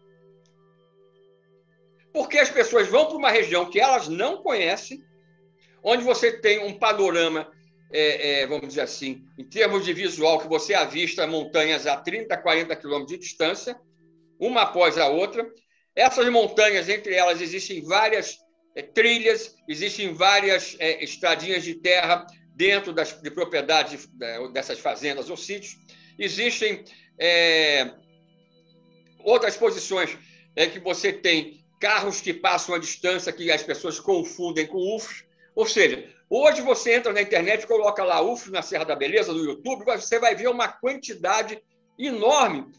[2.13, 5.01] Porque as pessoas vão para uma região que elas não conhecem,
[5.83, 7.49] onde você tem um panorama,
[7.91, 12.37] é, é, vamos dizer assim, em termos de visual, que você avista montanhas a 30,
[12.37, 13.79] 40 quilômetros de distância,
[14.39, 15.49] uma após a outra.
[15.95, 18.37] Essas montanhas, entre elas, existem várias
[18.75, 22.25] é, trilhas, existem várias é, estradinhas de terra,
[22.61, 24.07] dentro das, de propriedades
[24.53, 25.79] dessas fazendas ou sítios.
[26.19, 26.85] Existem
[27.17, 27.91] é,
[29.17, 30.15] outras posições
[30.55, 35.25] é, que você tem carros que passam a distância que as pessoas confundem com UFOs.
[35.55, 39.43] Ou seja, hoje você entra na internet, coloca lá UFOs na Serra da Beleza, no
[39.43, 41.59] YouTube, você vai ver uma quantidade
[41.97, 42.71] enorme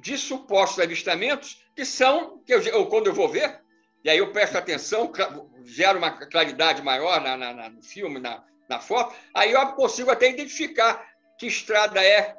[0.00, 3.60] de supostos avistamentos que são, que eu, quando eu vou ver,
[4.02, 5.12] e aí eu presto atenção,
[5.62, 10.30] gera uma claridade maior na, na, no filme, na, na foto, aí eu consigo até
[10.30, 11.06] identificar
[11.38, 12.36] que estrada é,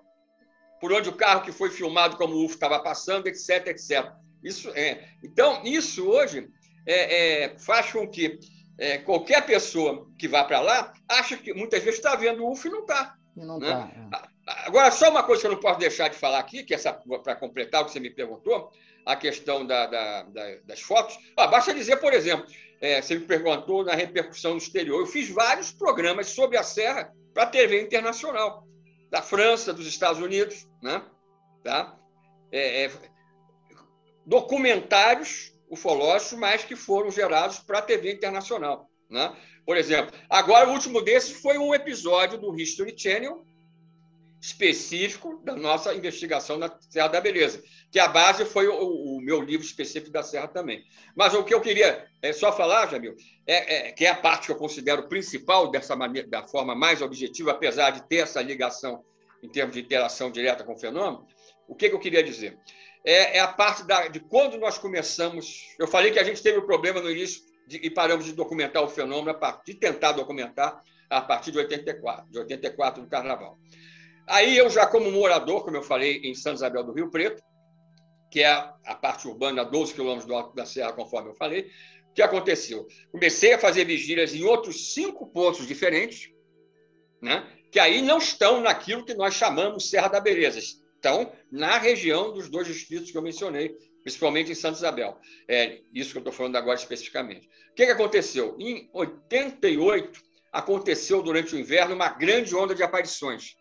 [0.79, 4.11] por onde o carro que foi filmado como UFO estava passando, etc, etc.
[4.43, 5.09] Isso é.
[5.23, 6.49] Então, isso hoje
[6.85, 8.39] é, é, faz com que
[8.77, 12.67] é, qualquer pessoa que vá para lá acha que muitas vezes está vendo o UFO
[12.67, 13.15] e não está.
[13.35, 13.69] Não né?
[14.11, 14.37] tá, é.
[14.65, 17.35] Agora, só uma coisa que eu não posso deixar de falar aqui, que essa para
[17.35, 18.71] completar o que você me perguntou,
[19.05, 21.17] a questão da, da, da, das fotos.
[21.35, 22.45] Ah, basta dizer, por exemplo,
[22.79, 24.99] é, você me perguntou na repercussão no exterior.
[24.99, 28.63] Eu fiz vários programas sobre a Serra para a TV internacional,
[29.09, 31.01] da França, dos Estados Unidos, né?
[31.63, 31.97] tá?
[32.51, 32.91] É, é,
[34.25, 38.89] documentários ufológicos, mas que foram gerados para a TV internacional.
[39.09, 39.35] Né?
[39.65, 43.45] Por exemplo, agora o último desses foi um episódio do History Channel
[44.39, 49.41] específico da nossa investigação na Serra da Beleza, que a base foi o, o, meu
[49.41, 50.83] livro específico da Serra também.
[51.15, 53.15] Mas o que eu queria é, só falar, Jamil,
[53.45, 57.01] é, é, que é a parte que eu considero principal dessa maneira, da forma mais
[57.01, 59.03] objetiva, apesar de ter essa ligação
[59.41, 61.25] em termos de interação direta com o fenômeno,
[61.67, 62.57] o que, que eu queria dizer?
[63.05, 65.75] É, é a parte da, de quando nós começamos.
[65.79, 68.83] Eu falei que a gente teve um problema no início de, e paramos de documentar
[68.83, 73.57] o fenômeno, a partir, de tentar documentar a partir de 84, de 84 do Carnaval.
[74.27, 77.41] Aí eu já como morador, como eu falei, em Santa Isabel do Rio Preto,
[78.29, 81.71] que é a parte urbana, a 12 quilômetros da Serra, conforme eu falei,
[82.09, 82.85] o que aconteceu?
[83.09, 86.29] Comecei a fazer vigílias em outros cinco pontos diferentes,
[87.21, 87.47] né?
[87.71, 92.49] que aí não estão naquilo que nós chamamos Serra da Beleza, estão na região dos
[92.49, 95.17] dois distritos que eu mencionei, principalmente em Santa Isabel.
[95.47, 97.47] É isso que eu estou falando agora especificamente.
[97.71, 98.57] O que, que aconteceu?
[98.59, 100.21] Em 88,
[100.51, 103.55] aconteceu durante o inverno uma grande onda de aparições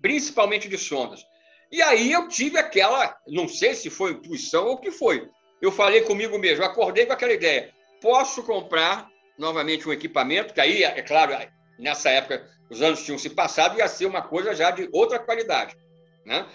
[0.00, 1.24] principalmente de sondas.
[1.70, 5.28] E aí eu tive aquela, não sei se foi intuição ou o que foi.
[5.60, 7.72] Eu falei comigo mesmo, acordei com aquela ideia.
[8.00, 11.34] Posso comprar novamente um equipamento, que aí, é claro,
[11.78, 15.76] nessa época os anos tinham se passado, ia ser uma coisa já de outra qualidade.
[16.24, 16.46] Né?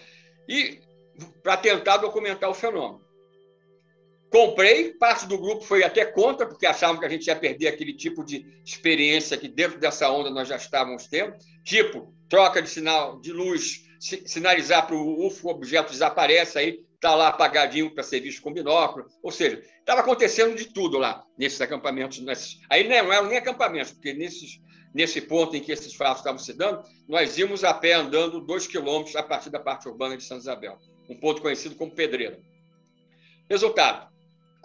[0.47, 0.79] E
[1.43, 3.04] para tentar documentar o fenômeno.
[4.35, 7.93] Comprei, parte do grupo foi até contra, porque achavam que a gente ia perder aquele
[7.93, 13.17] tipo de experiência que dentro dessa onda nós já estávamos tendo, tipo troca de sinal
[13.21, 18.19] de luz, sinalizar para o UFO, o objeto desaparece, aí está lá apagadinho para ser
[18.19, 19.05] visto com binóculo.
[19.23, 22.19] Ou seja, estava acontecendo de tudo lá, nesses acampamentos.
[22.19, 22.59] Nesses...
[22.69, 24.59] Aí não eram nem acampamentos, porque nesses,
[24.93, 28.67] nesse ponto em que esses fatos estavam se dando, nós íamos a pé andando dois
[28.67, 30.77] quilômetros a partir da parte urbana de Santa Isabel,
[31.09, 32.37] um ponto conhecido como Pedreira.
[33.49, 34.13] Resultado,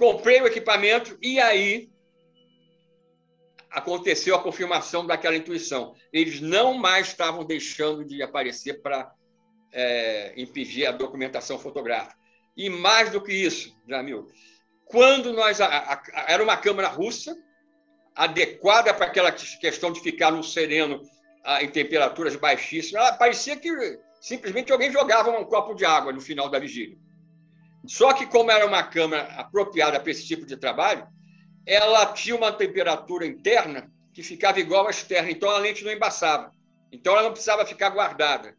[0.00, 1.90] comprei o equipamento e aí
[3.70, 5.94] aconteceu a confirmação daquela intuição.
[6.10, 9.12] Eles não mais estavam deixando de aparecer para
[9.70, 12.16] é, impedir a documentação fotográfica.
[12.56, 14.26] E mais do que isso, Jamil,
[14.86, 15.60] quando nós.
[15.60, 17.36] A, a, era uma câmera russa,
[18.16, 21.02] adequada para aquela questão de ficar no sereno
[21.44, 23.06] a, em temperaturas baixíssimas.
[23.06, 23.70] Ela parecia que
[24.18, 26.98] simplesmente alguém jogava um copo de água no final da vigília.
[27.86, 31.06] Só que, como era uma câmera apropriada para esse tipo de trabalho,
[31.66, 36.52] ela tinha uma temperatura interna que ficava igual à externa, então a lente não embaçava.
[36.92, 38.56] Então ela não precisava ficar guardada.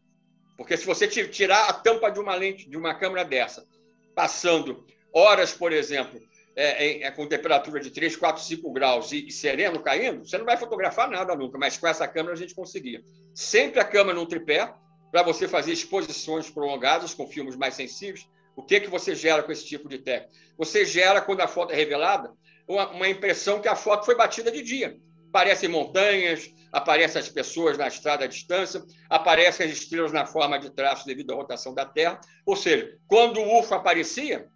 [0.56, 3.66] Porque se você tirar a tampa de uma lente, de uma câmera dessa,
[4.14, 6.20] passando horas, por exemplo,
[6.54, 10.44] é, é, com temperatura de 3, 4, 5 graus e, e, sereno caindo, você não
[10.44, 13.02] vai fotografar nada nunca, mas com essa câmera a gente conseguia.
[13.34, 14.72] Sempre a câmera num tripé,
[15.10, 18.26] para você fazer exposições prolongadas com filmes mais sensíveis.
[18.54, 20.32] O que, que você gera com esse tipo de técnica?
[20.58, 22.32] Você gera, quando a foto é revelada,
[22.68, 24.96] uma, uma impressão que a foto foi batida de dia.
[25.28, 30.70] Aparecem montanhas, aparecem as pessoas na estrada à distância, aparecem as estrelas na forma de
[30.70, 32.20] traço devido à rotação da Terra.
[32.44, 34.46] Ou seja, quando o UFO aparecia,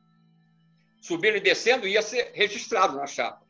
[1.01, 3.43] subindo e descendo, ia ser registrado na chapa,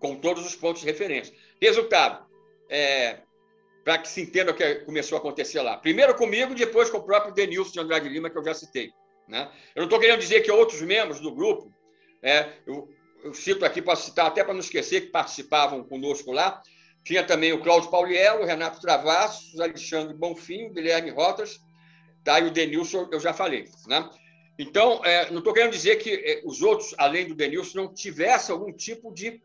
[0.00, 1.32] com todos os pontos de referência.
[1.60, 2.26] Resultado,
[2.68, 3.20] é,
[3.84, 5.76] para que se entenda o que começou a acontecer lá.
[5.76, 8.92] Primeiro comigo, depois com o próprio Denilson de Andrade Lima, que eu já citei.
[9.28, 9.50] Né?
[9.74, 11.72] Eu não estou querendo dizer que outros membros do grupo,
[12.22, 12.88] é, eu,
[13.24, 16.62] eu cito aqui, posso citar até para não esquecer que participavam conosco lá,
[17.04, 21.58] tinha também o Cláudio Pauliello, o Renato Travassos, Alexandre Bonfim, o Guilherme Rotas,
[22.24, 22.40] tá?
[22.40, 23.66] e o Denilson eu já falei.
[23.86, 24.10] Né?
[24.58, 28.52] Então, é, não estou querendo dizer que é, os outros, além do Denilson, não tivessem
[28.52, 29.40] algum tipo de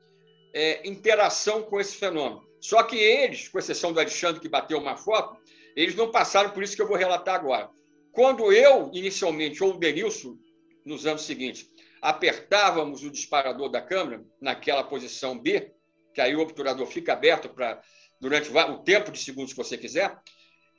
[0.53, 2.43] é, interação com esse fenômeno.
[2.59, 5.37] Só que eles, com exceção do Alexandre, que bateu uma foto,
[5.75, 7.69] eles não passaram por isso que eu vou relatar agora.
[8.11, 10.37] Quando eu, inicialmente, ou o Denilson,
[10.85, 11.67] nos anos seguintes,
[12.01, 15.73] apertávamos o disparador da câmera naquela posição B,
[16.13, 17.81] que aí o obturador fica aberto para
[18.19, 20.15] durante o tempo de segundos que você quiser,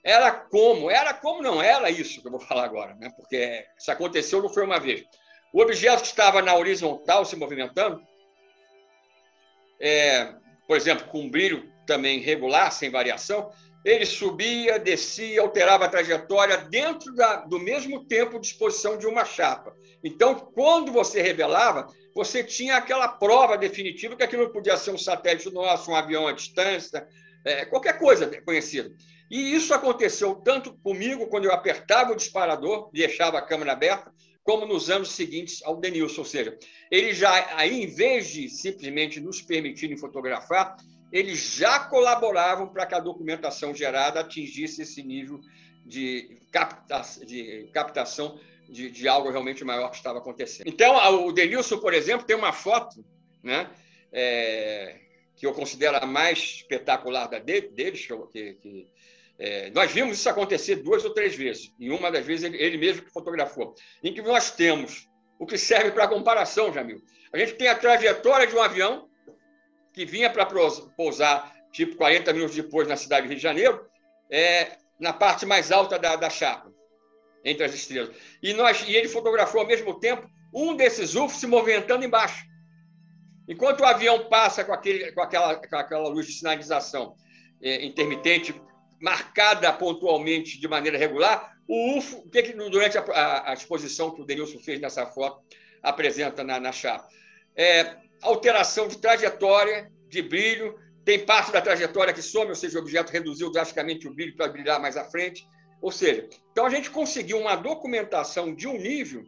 [0.05, 3.11] era como, era como não era isso que eu vou falar agora, né?
[3.17, 5.05] porque isso aconteceu não foi uma vez.
[5.53, 8.03] O objeto que estava na horizontal se movimentando,
[9.81, 10.35] é,
[10.67, 13.51] por exemplo, com um brilho também regular, sem variação,
[13.85, 19.25] ele subia, descia, alterava a trajetória dentro da, do mesmo tempo de exposição de uma
[19.25, 19.75] chapa.
[20.05, 25.51] Então, quando você revelava, você tinha aquela prova definitiva que aquilo podia ser um satélite
[25.51, 27.07] nosso, um avião à distância,
[27.45, 28.91] é, qualquer coisa conhecida.
[29.31, 34.13] E isso aconteceu tanto comigo, quando eu apertava o disparador, deixava a câmera aberta,
[34.45, 36.21] como nos anos seguintes ao Denilson.
[36.21, 36.57] Ou seja,
[36.91, 40.77] ele já, aí, em vez de simplesmente nos permitirem fotografar,
[41.13, 45.41] eles já colaboravam para que a documentação gerada atingisse esse nível
[45.85, 50.67] de, capta, de captação de, de, algo realmente maior que estava acontecendo.
[50.67, 50.97] Então,
[51.27, 53.05] o Denilson, por exemplo, tem uma foto
[53.43, 53.71] né,
[54.11, 55.01] é,
[55.37, 58.87] que eu considero a mais espetacular da deles, que, que
[59.39, 62.79] é, nós vimos isso acontecer duas ou três vezes, e uma das vezes ele, ele
[62.79, 65.09] mesmo que fotografou, em que nós temos
[65.39, 67.03] o que serve para comparação, Jamil.
[67.33, 69.11] A gente tem a trajetória de um avião
[69.93, 70.47] que vinha para
[70.97, 73.85] pousar, tipo, 40 minutos depois na cidade do Rio de Janeiro,
[74.31, 76.73] é, na parte mais alta da, da chapa,
[77.45, 78.15] entre as estrelas.
[78.43, 82.45] E, nós, e ele fotografou ao mesmo tempo um desses UFOs se movimentando embaixo.
[83.49, 87.17] Enquanto o avião passa com, aquele, com, aquela, com aquela luz de sinalização
[87.61, 88.55] é, intermitente,
[89.01, 94.11] marcada pontualmente de maneira regular, o UFO, o que, que durante a, a, a, exposição
[94.11, 95.43] que o Denilson fez nessa foto,
[95.83, 97.09] apresenta na, na chapa?
[97.57, 102.83] É, alteração de trajetória, de brilho, tem parte da trajetória que some, ou seja, o
[102.83, 105.45] objeto reduziu drasticamente o brilho para brilhar mais à frente.
[105.81, 109.25] Ou seja, então a gente conseguiu uma documentação de um nível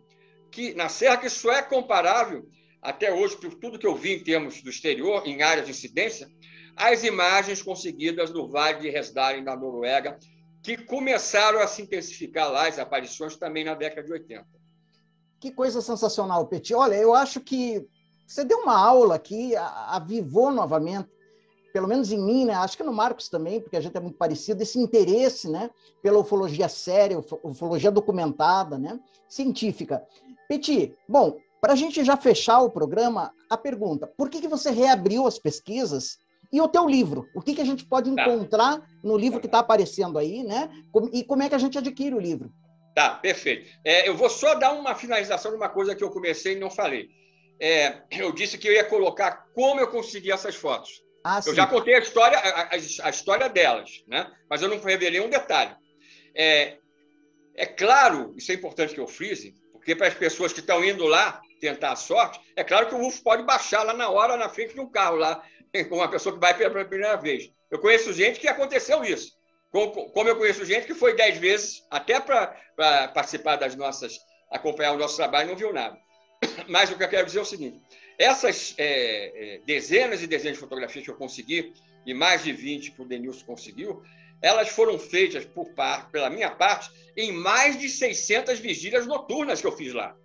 [0.53, 2.49] que, na Serra, que isso é comparável,
[2.81, 6.29] até hoje, por tudo que eu vi em termos do exterior, em áreas de incidência,
[6.77, 10.19] às imagens conseguidas no Vale de Resdalen, na Noruega,
[10.63, 14.47] que começaram a se intensificar lá as aparições também na década de 80.
[15.41, 16.75] Que coisa sensacional, Petit.
[16.75, 17.85] Olha, eu acho que
[18.27, 21.09] você deu uma aula aqui, avivou novamente,
[21.73, 22.55] pelo menos em mim, né?
[22.55, 25.71] acho que no Marcos também, porque a gente é muito parecido, esse interesse né?
[26.03, 28.99] pela ufologia séria, ufologia documentada, né?
[29.29, 30.03] científica.
[30.49, 34.71] Petit, bom, para a gente já fechar o programa, a pergunta, por que, que você
[34.71, 36.19] reabriu as pesquisas
[36.53, 37.27] e o teu livro?
[37.35, 38.23] O que, que a gente pode tá.
[38.23, 40.71] encontrar no livro que está aparecendo aí, né?
[41.13, 42.53] E como é que a gente adquire o livro?
[42.95, 43.69] Tá, perfeito.
[43.85, 46.71] É, eu vou só dar uma finalização de uma coisa que eu comecei e não
[46.71, 47.09] falei
[47.65, 51.03] é, eu disse que eu ia colocar como eu consegui essas fotos.
[51.25, 54.31] Ah, eu já contei a história, a, a, história delas, né?
[54.51, 55.75] mas eu não revelei um detalhe.
[56.35, 56.77] É,
[57.55, 61.07] é claro, isso é importante que eu frise, porque para as pessoas que estão indo
[61.07, 64.51] lá tentar a sorte, é claro que o UFO pode baixar lá na hora, na
[64.51, 65.43] frente de um carro lá,
[65.89, 67.51] com uma pessoa que vai pela primeira vez.
[67.71, 69.33] Eu conheço gente que aconteceu isso.
[69.73, 74.19] Como eu conheço gente que foi dez vezes, até para participar das nossas,
[74.53, 76.05] acompanhar o nosso trabalho, não viu nada.
[76.69, 77.81] Mas o que eu quero dizer é o seguinte:
[78.19, 81.73] essas é, é, dezenas e dezenas de fotografias que eu consegui,
[82.07, 84.03] e mais de 20 que o Denilson conseguiu,
[84.43, 89.67] elas foram feitas por parte, pela minha parte em mais de 600 vigílias noturnas que
[89.67, 90.17] eu fiz lá.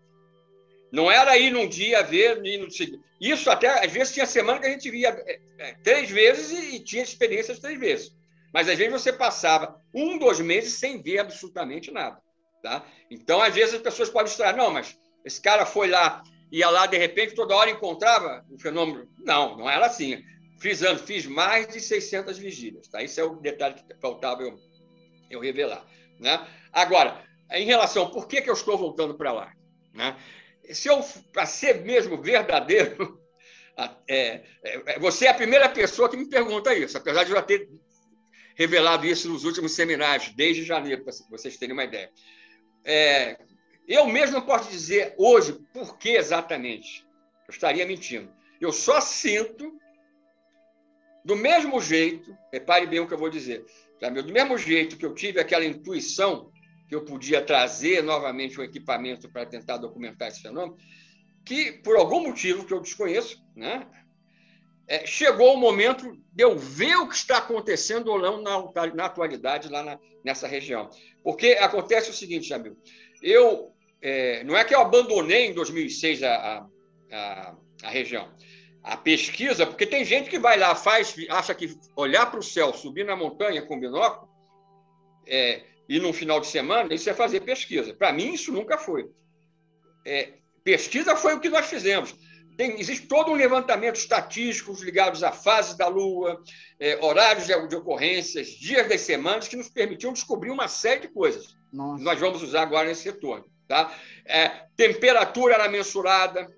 [0.92, 3.02] Não era ir num dia ver, ir no seguinte.
[3.22, 6.76] Isso até, às vezes, tinha semana que a gente via é, é, três vezes e,
[6.76, 8.12] e tinha experiências três vezes.
[8.52, 12.20] Mas, às vezes, você passava um, dois meses sem ver absolutamente nada.
[12.64, 12.84] Tá?
[13.10, 16.86] Então, às vezes, as pessoas podem estranhar, não, mas esse cara foi lá, ia lá,
[16.86, 19.08] de repente, toda hora encontrava o fenômeno.
[19.20, 20.24] Não, não era assim.
[20.60, 22.88] Frisando, fiz mais de 600 vigílias.
[22.88, 23.02] Tá?
[23.02, 24.60] Isso é o detalhe que faltava eu,
[25.30, 25.86] eu revelar.
[26.20, 26.46] Né?
[26.72, 29.54] Agora, em relação por que, que eu estou voltando para lá?
[29.94, 30.18] Né?
[30.72, 33.20] Se eu, para ser mesmo verdadeiro,
[34.08, 37.42] é, é, você é a primeira pessoa que me pergunta isso, apesar de eu já
[37.42, 37.70] ter
[38.56, 42.12] revelado isso nos últimos seminários, desde janeiro, para vocês terem uma ideia.
[42.84, 43.38] É,
[43.90, 47.06] eu mesmo não posso dizer hoje por que exatamente.
[47.48, 48.32] Eu estaria mentindo.
[48.62, 49.80] Eu só sinto,
[51.26, 53.66] do mesmo jeito, repare bem o que eu vou dizer,
[54.00, 56.52] do mesmo jeito que eu tive aquela intuição
[56.88, 60.78] que eu podia trazer novamente um equipamento para tentar documentar esse fenômeno,
[61.46, 63.88] que, por algum motivo que eu desconheço, né,
[64.88, 69.06] é, chegou o momento de eu ver o que está acontecendo ou não na, na
[69.06, 70.90] atualidade lá na, nessa região.
[71.24, 72.76] Porque acontece o seguinte, amigo,
[73.22, 73.72] eu
[74.02, 76.68] é, não é que eu abandonei em 2006 a,
[77.12, 78.32] a, a, região,
[78.84, 82.74] a pesquisa, porque tem gente que vai lá, faz, acha que olhar para o céu,
[82.74, 84.30] subir na montanha com binóculo,
[85.28, 87.94] é, e num final de semana, isso é fazer pesquisa.
[87.94, 89.10] Para mim, isso nunca foi.
[90.06, 90.34] É,
[90.64, 92.16] pesquisa foi o que nós fizemos
[92.60, 96.44] tem, existe todo um levantamento estatístico ligados a fases da Lua,
[96.78, 101.08] é, horários de, de, ocorrências, dias das semanas, que nos permitiam descobrir uma série de
[101.08, 101.56] coisas.
[101.72, 102.04] Nossa.
[102.04, 103.46] Nós vamos usar agora nesse retorno.
[103.70, 103.96] Tá?
[104.26, 106.52] É, temperatura era mensurada,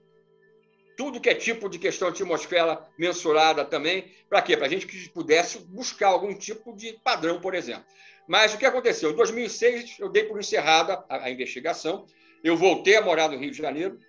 [0.95, 4.09] tudo que é tipo de questão de atmosfera mensurada também.
[4.29, 4.55] Para quê?
[4.55, 7.83] Para a gente que pudesse buscar algum tipo de padrão, por exemplo.
[8.25, 9.11] Mas o que aconteceu?
[9.11, 12.05] Em 2006, eu dei por encerrada a, a investigação,
[12.41, 13.99] eu voltei a morar no Rio de Janeiro,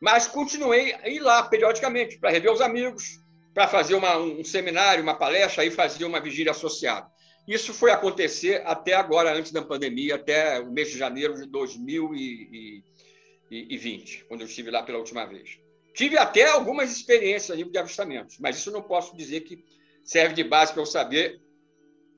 [0.00, 3.18] mas continuei a ir lá periodicamente para rever os amigos,
[3.52, 7.10] para fazer uma, um seminário, uma palestra, aí fazia uma vigília associada.
[7.50, 14.24] Isso foi acontecer até agora, antes da pandemia, até o mês de janeiro de 2020,
[14.28, 15.58] quando eu estive lá pela última vez.
[15.92, 19.64] Tive até algumas experiências a nível de avistamentos, mas isso não posso dizer que
[20.04, 21.40] serve de base para eu saber,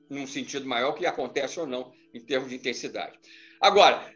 [0.07, 3.17] num sentido maior, o que acontece ou não em termos de intensidade.
[3.59, 4.07] Agora,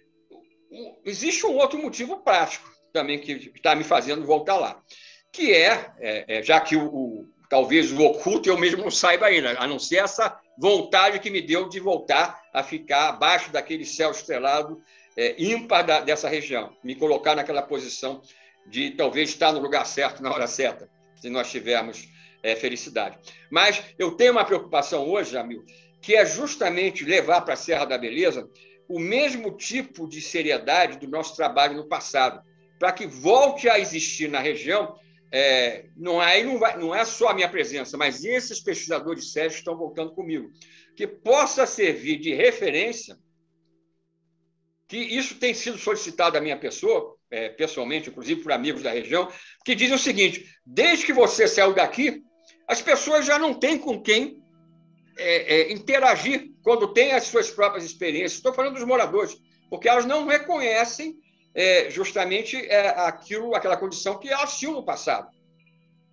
[1.04, 4.84] existe um outro motivo prático também que está me fazendo voltar lá.
[5.32, 9.26] Que é, é, é já que o, o, talvez o oculto eu mesmo não saiba
[9.26, 13.86] ainda, a não ser essa vontade que me deu de voltar a ficar abaixo daquele
[13.86, 14.82] céu estrelado
[15.16, 18.22] é, ímpar da, dessa região, me colocar naquela posição
[18.68, 22.08] de talvez estar no lugar certo na hora certa, se nós tivermos
[22.44, 23.18] é, felicidade.
[23.50, 25.64] Mas eu tenho uma preocupação hoje, Jamil,
[26.02, 28.48] que é justamente levar para a Serra da Beleza
[28.88, 32.42] o mesmo tipo de seriedade do nosso trabalho no passado
[32.80, 34.96] para que volte a existir na região,
[35.32, 39.56] é, não, aí não, vai, não é só a minha presença, mas esses pesquisadores sérios
[39.56, 40.52] estão voltando comigo,
[40.96, 43.18] que possa servir de referência,
[44.88, 49.30] que isso tem sido solicitado à minha pessoa, é, pessoalmente, inclusive por amigos da região,
[49.66, 52.24] que dizem o seguinte: desde que você saiu daqui,
[52.68, 54.42] as pessoas já não têm com quem
[55.18, 58.34] é, é, interagir quando têm as suas próprias experiências.
[58.34, 59.36] Estou falando dos moradores,
[59.70, 61.18] porque elas não reconhecem
[61.58, 65.36] é, justamente é, aquilo, aquela condição que elas tinham no passado.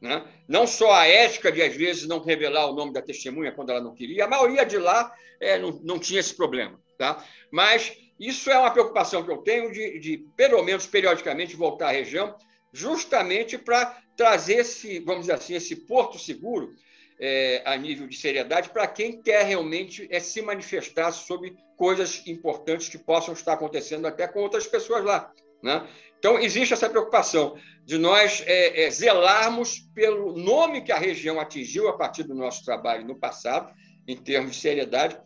[0.01, 0.25] Né?
[0.49, 3.81] Não só a ética de, às vezes, não revelar o nome da testemunha quando ela
[3.81, 6.81] não queria, a maioria de lá é, não, não tinha esse problema.
[6.97, 7.23] Tá?
[7.53, 11.93] Mas isso é uma preocupação que eu tenho de, de pelo menos, periodicamente, voltar à
[11.93, 12.35] região,
[12.73, 16.73] justamente para trazer esse, vamos dizer assim, esse porto seguro
[17.21, 22.89] é, a nível de seriedade para quem quer realmente é, se manifestar sobre coisas importantes
[22.89, 25.33] que possam estar acontecendo até com outras pessoas lá.
[25.63, 25.87] Né?
[26.19, 31.89] Então, existe essa preocupação de nós é, é, zelarmos pelo nome que a região atingiu
[31.89, 33.73] a partir do nosso trabalho no passado,
[34.07, 35.19] em termos de seriedade,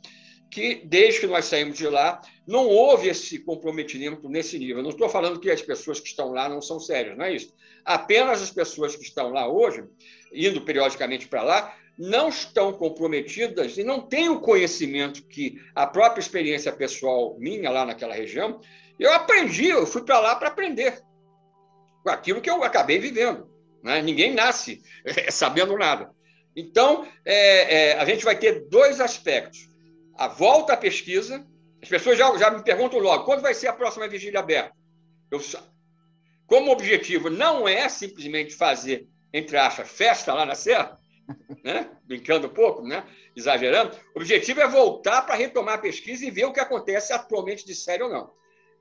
[0.51, 4.83] que desde que nós saímos de lá, não houve esse comprometimento nesse nível.
[4.83, 7.53] Não estou falando que as pessoas que estão lá não são sérias, não é isso.
[7.85, 9.85] Apenas as pessoas que estão lá hoje,
[10.33, 16.21] indo periodicamente para lá, não estão comprometidas e não têm o conhecimento que a própria
[16.21, 18.61] experiência pessoal minha lá naquela região,
[18.99, 21.03] eu aprendi, eu fui para lá para aprender
[22.03, 23.51] com aquilo que eu acabei vivendo.
[23.83, 24.01] Né?
[24.01, 24.81] Ninguém nasce
[25.31, 26.11] sabendo nada.
[26.55, 29.69] Então, é, é, a gente vai ter dois aspectos.
[30.15, 31.47] A volta à pesquisa.
[31.81, 34.73] As pessoas já, já me perguntam logo, quando vai ser a próxima vigília aberta?
[35.31, 35.41] Eu,
[36.47, 40.99] como objetivo não é simplesmente fazer, entre aspas, festa lá na Serra,
[41.62, 41.91] né?
[42.05, 43.05] brincando um pouco, né?
[43.37, 47.66] exagerando, o objetivo é voltar para retomar a pesquisa e ver o que acontece atualmente
[47.66, 48.31] de sério ou não.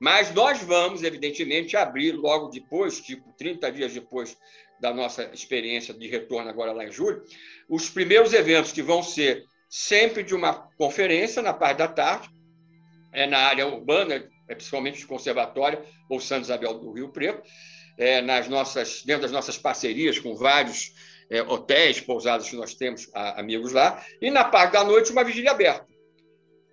[0.00, 4.36] Mas nós vamos, evidentemente, abrir logo depois, tipo 30 dias depois
[4.80, 7.22] da nossa experiência de retorno agora lá em julho,
[7.68, 12.30] os primeiros eventos que vão ser sempre de uma conferência na parte da tarde,
[13.12, 17.42] é na área urbana, é principalmente de conservatório ou Santa Isabel do Rio Preto,
[17.98, 20.92] é, nas nossas, dentro das nossas parcerias com vários
[21.30, 25.24] é, hotéis, pousadas que nós temos a, amigos lá, e na parte da noite uma
[25.24, 25.86] vigília aberta,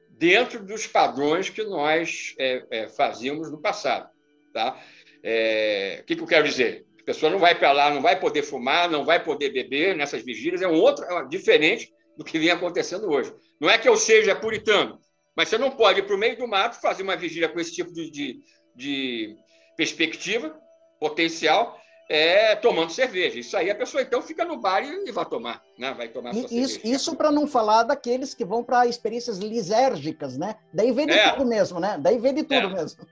[0.10, 4.10] dentro dos padrões que nós é, é fazíamos no passado.
[4.54, 4.80] Tá?
[5.24, 6.86] É, o que, que eu quero dizer?
[7.02, 10.24] A pessoa não vai para lá, não vai poder fumar, não vai poder beber nessas
[10.24, 13.34] vigílias, é um outro, é diferente do que vem acontecendo hoje.
[13.60, 15.00] Não é que eu seja puritano,
[15.36, 17.74] mas você não pode ir para o meio do mato fazer uma vigília com esse
[17.74, 18.40] tipo de, de,
[18.76, 19.36] de
[19.76, 20.58] perspectiva
[21.00, 21.78] potencial
[22.10, 23.40] é, tomando cerveja.
[23.40, 25.94] Isso aí a pessoa então fica no bar e, e vai tomar, né?
[25.94, 30.56] Vai tomar Isso, isso para não falar daqueles que vão para experiências lisérgicas, né?
[30.74, 31.32] Daí vem de é.
[31.32, 31.98] tudo mesmo, né?
[32.00, 32.74] Daí vem de tudo é.
[32.74, 33.06] mesmo.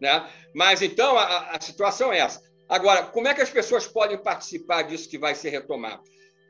[0.00, 0.28] Né?
[0.54, 2.42] Mas então a, a situação é essa.
[2.68, 6.02] Agora, como é que as pessoas podem participar disso que vai ser retomado?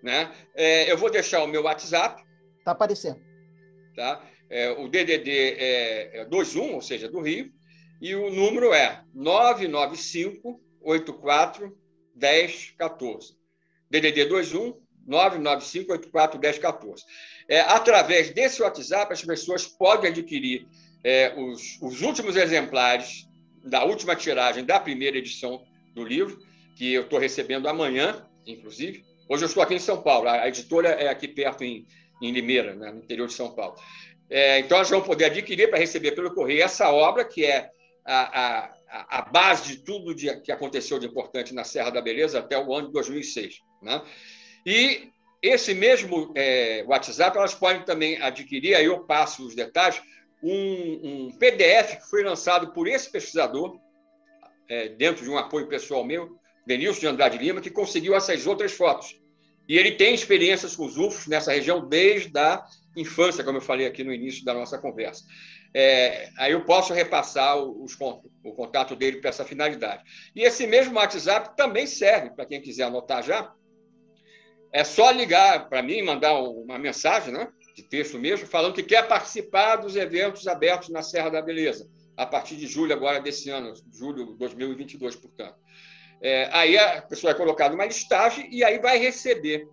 [0.03, 0.30] Né?
[0.55, 2.22] É, eu vou deixar o meu WhatsApp.
[2.59, 3.20] Está aparecendo.
[3.94, 4.22] Tá?
[4.49, 7.51] É, o DDD é, é 21, ou seja, do Rio,
[8.01, 11.76] e o número é 995 84
[12.16, 13.36] 1014.
[13.90, 14.74] DDD 21
[15.06, 17.04] 995 84 1014.
[17.48, 20.66] É, através desse WhatsApp, as pessoas podem adquirir
[21.04, 23.28] é, os, os últimos exemplares
[23.64, 25.64] da última tiragem da primeira edição
[25.94, 26.38] do livro,
[26.76, 29.04] que eu estou recebendo amanhã, inclusive.
[29.28, 31.86] Hoje eu estou aqui em São Paulo, a editora é aqui perto, em,
[32.22, 33.76] em Limeira, né, no interior de São Paulo.
[34.28, 37.70] É, então, elas vão poder adquirir para receber pelo correio essa obra, que é
[38.04, 42.39] a, a, a base de tudo de, que aconteceu de importante na Serra da Beleza
[42.39, 43.61] até o ano de 2006.
[43.82, 44.03] Né?
[44.64, 45.11] E
[45.43, 50.01] esse mesmo é, WhatsApp, elas podem também adquirir, aí eu passo os detalhes,
[50.43, 53.78] um, um PDF que foi lançado por esse pesquisador,
[54.68, 58.72] é, dentro de um apoio pessoal meu, Denilson de Andrade Lima, que conseguiu essas outras
[58.72, 59.16] fotos.
[59.68, 62.64] E ele tem experiências com os UFOs nessa região desde a
[62.97, 65.24] infância, como eu falei aqui no início da nossa conversa.
[65.78, 70.02] É, aí eu posso repassar os, o contato dele para essa finalidade.
[70.34, 73.52] E esse mesmo WhatsApp também serve para quem quiser anotar já.
[74.72, 79.06] É só ligar para mim, mandar uma mensagem, né, de texto mesmo, falando que quer
[79.06, 83.74] participar dos eventos abertos na Serra da Beleza a partir de julho agora desse ano,
[83.92, 85.56] julho de 2022, portanto.
[86.22, 89.68] É, aí a pessoa é colocada numa listagem e aí vai receber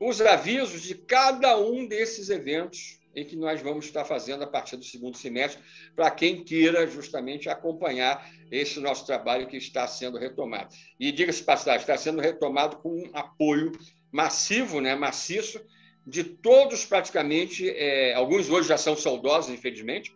[0.00, 4.76] os avisos de cada um desses eventos em que nós vamos estar fazendo a partir
[4.76, 5.62] do segundo semestre,
[5.94, 10.74] para quem queira justamente acompanhar esse nosso trabalho que está sendo retomado.
[10.98, 13.72] E diga-se passagem, está sendo retomado com um apoio
[14.10, 15.60] massivo, né, maciço,
[16.06, 20.14] de todos praticamente, é, alguns hoje já são saudosos, infelizmente,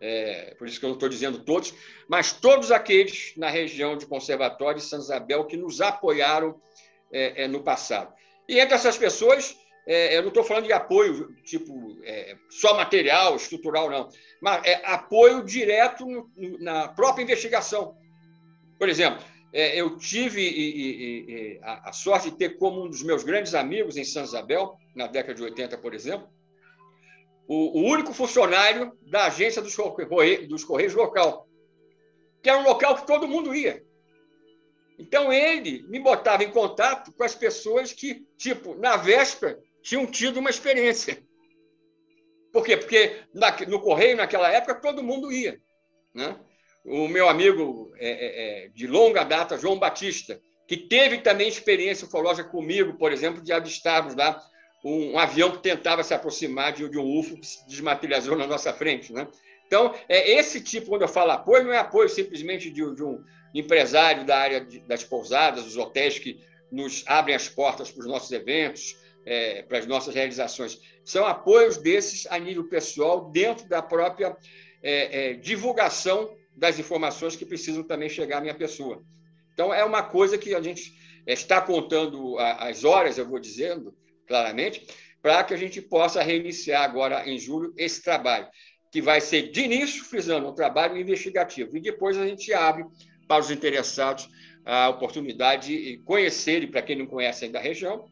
[0.00, 1.74] é, por isso que eu não estou dizendo todos,
[2.08, 6.60] mas todos aqueles na região de Conservatório e Santa Isabel que nos apoiaram
[7.12, 8.12] é, é, no passado.
[8.48, 13.36] E entre essas pessoas, é, eu não estou falando de apoio tipo é, só material,
[13.36, 14.08] estrutural, não,
[14.40, 17.96] mas é apoio direto no, na própria investigação.
[18.78, 19.22] Por exemplo,
[19.52, 23.22] é, eu tive e, e, e, a, a sorte de ter como um dos meus
[23.22, 26.28] grandes amigos em Santa Isabel, na década de 80, por exemplo,
[27.46, 29.76] o, o único funcionário da agência dos,
[30.48, 31.46] dos Correios local,
[32.42, 33.84] que era um local que todo mundo ia.
[34.98, 40.40] Então, ele me botava em contato com as pessoas que, tipo, na véspera, tinham tido
[40.40, 41.22] uma experiência.
[42.50, 42.76] Por quê?
[42.76, 45.60] Porque na, no Correio, naquela época, todo mundo ia.
[46.14, 46.36] Né?
[46.84, 52.06] O meu amigo é, é, é de longa data, João Batista, que teve também experiência
[52.06, 54.42] ufológica comigo, por exemplo, de avistarmos lá
[54.82, 58.46] um, um, avião que tentava se aproximar de, de, um UFO que se desmaterializou na
[58.46, 59.12] nossa frente.
[59.12, 59.28] Né?
[59.66, 63.22] Então, é esse tipo, quando eu falo apoio, não é apoio simplesmente de, de um
[63.54, 66.40] empresário da área de, das pousadas, dos hotéis que
[66.72, 70.78] nos abrem as portas para os nossos eventos, é, para as nossas realizações.
[71.04, 74.36] São apoios desses a nível pessoal, dentro da própria
[74.82, 79.02] é, é, divulgação das informações que precisam também chegar à minha pessoa.
[79.52, 80.92] Então, é uma coisa que a gente
[81.26, 83.94] está contando as horas, eu vou dizendo,
[84.26, 84.86] claramente,
[85.22, 88.46] para que a gente possa reiniciar agora em julho esse trabalho,
[88.92, 92.84] que vai ser de início, frisando, um trabalho investigativo, e depois a gente abre
[93.26, 94.28] para os interessados
[94.64, 98.08] a oportunidade de conhecerem, para quem não conhece ainda a região,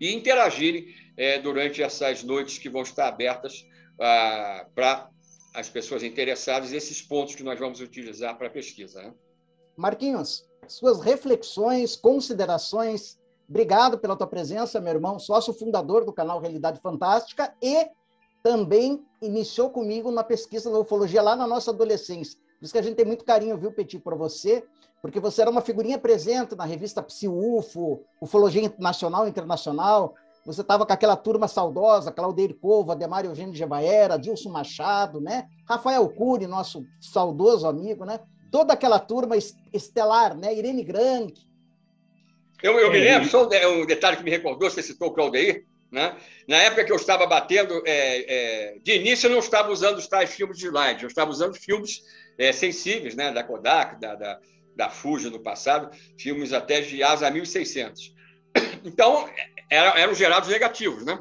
[0.00, 3.66] e interagirem é, durante essas noites que vão estar abertas
[4.00, 5.10] ah, para
[5.54, 9.02] as pessoas interessadas esses pontos que nós vamos utilizar para a pesquisa.
[9.02, 9.14] Né?
[9.76, 13.18] Marquinhos, suas reflexões, considerações.
[13.48, 17.88] Obrigado pela tua presença, meu irmão, sócio fundador do canal Realidade Fantástica e
[18.42, 22.38] também iniciou comigo na pesquisa da ufologia lá na nossa adolescência.
[22.58, 24.64] Por isso que a gente tem muito carinho, viu, Petit, por você,
[25.00, 30.14] porque você era uma figurinha presente na revista Psi-UFO, Ufologia Nacional e Internacional,
[30.48, 35.46] você estava com aquela turma saudosa, Claudeir Cova, Demário Eugênio Gebaera, Dilson Machado, né?
[35.68, 38.18] Rafael Cury, nosso saudoso amigo, né?
[38.50, 39.36] Toda aquela turma
[39.74, 40.54] estelar, né?
[40.54, 41.34] Irene Grank.
[42.62, 45.66] Eu, eu me é, lembro, só um detalhe que me recordou, você citou o Claudeir,
[45.92, 46.16] né?
[46.48, 50.08] Na época que eu estava batendo, é, é, de início eu não estava usando os
[50.08, 52.02] tais filmes de slide, eu estava usando filmes
[52.38, 53.32] é, sensíveis, né?
[53.32, 54.40] da Kodak, da, da,
[54.76, 58.14] da Fuji no passado, filmes até de ASA 1600.
[58.84, 59.28] Então,
[59.68, 61.18] eram gerados negativos, né?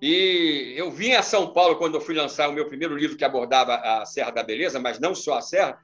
[0.00, 3.24] E eu vim a São Paulo quando eu fui lançar o meu primeiro livro que
[3.24, 5.78] abordava a Serra da Beleza, mas não só a Serra,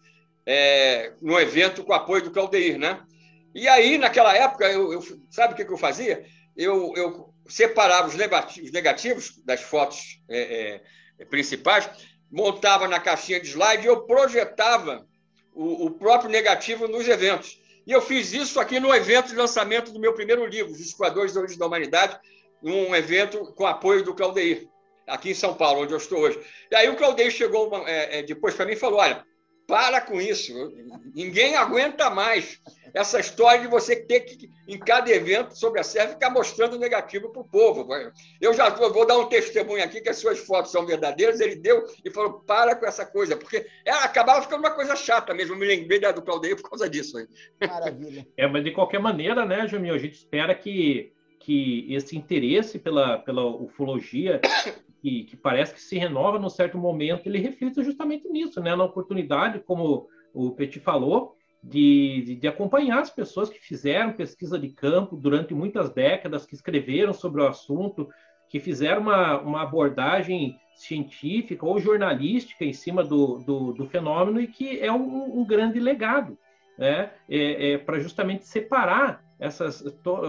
[0.46, 3.00] é, no evento com apoio do Claudeir, né?
[3.54, 6.24] E aí, naquela época, eu, eu sabe o que, que eu fazia?
[6.56, 10.82] Eu, eu separava os negativos, negativos das fotos é,
[11.18, 11.88] é, principais,
[12.30, 15.06] montava na caixinha de slide e eu projetava
[15.52, 17.60] o, o próprio negativo nos eventos.
[17.86, 21.32] E eu fiz isso aqui no evento de lançamento do meu primeiro livro, Os Esquadores
[21.32, 22.18] da Origem da Humanidade,
[22.62, 24.68] num evento com apoio do Claudeir,
[25.06, 26.40] aqui em São Paulo, onde eu estou hoje.
[26.70, 29.24] E aí o Claudeir chegou é, é, depois para mim e falou: Olha,
[29.70, 30.52] para com isso,
[31.14, 32.60] ninguém aguenta mais
[32.92, 37.30] essa história de você ter que, em cada evento sobre a serra, ficar mostrando negativo
[37.30, 37.86] para o povo.
[38.40, 41.38] Eu já vou dar um testemunho aqui que as suas fotos são verdadeiras.
[41.38, 45.32] Ele deu e falou: para com essa coisa, porque ela acabava ficando uma coisa chata
[45.32, 45.54] mesmo.
[45.54, 47.16] Eu me lembrei do Claudio por causa disso.
[47.60, 48.26] Maravilha.
[48.36, 53.18] É, mas de qualquer maneira, né, Jamil, a gente espera que, que esse interesse pela,
[53.18, 54.40] pela ufologia
[55.00, 58.76] que, que, parece que se renova num certo momento, ele reflita justamente nisso, né?
[58.76, 64.58] Na oportunidade, como o Petit falou, de, de, de, acompanhar as pessoas que fizeram pesquisa
[64.58, 68.08] de campo durante muitas décadas, que escreveram sobre o assunto,
[68.48, 74.46] que fizeram uma, uma abordagem científica ou jornalística em cima do, do, do fenômeno e
[74.46, 76.38] que é um, um grande legado,
[76.78, 77.10] né?
[77.28, 79.82] É, é para justamente separar essas,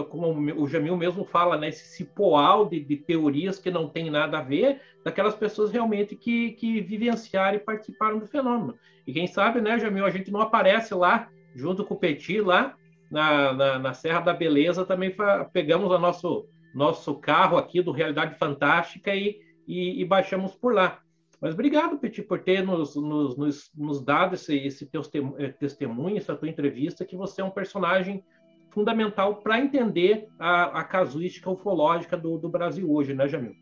[0.08, 4.38] como o Jamil mesmo fala, né, esse cipoal de, de, teorias que não tem nada
[4.38, 8.74] a ver, daquelas pessoas realmente que, que vivenciaram e participaram do fenômeno.
[9.06, 12.74] E quem sabe, né, Jamil, a gente não aparece lá, junto com o Petit, lá
[13.10, 15.14] na, na, na Serra da Beleza, também
[15.52, 21.00] pegamos o nosso, nosso carro aqui do Realidade Fantástica e, e, e baixamos por lá.
[21.38, 25.02] Mas obrigado, Petit, por ter nos, nos, nos, nos dado esse, esse teu
[25.38, 28.24] eh, testemunho, essa tua entrevista, que você é um personagem
[28.72, 33.54] fundamental para entender a, a, casuística ufológica do, do, Brasil hoje, né, Jamil?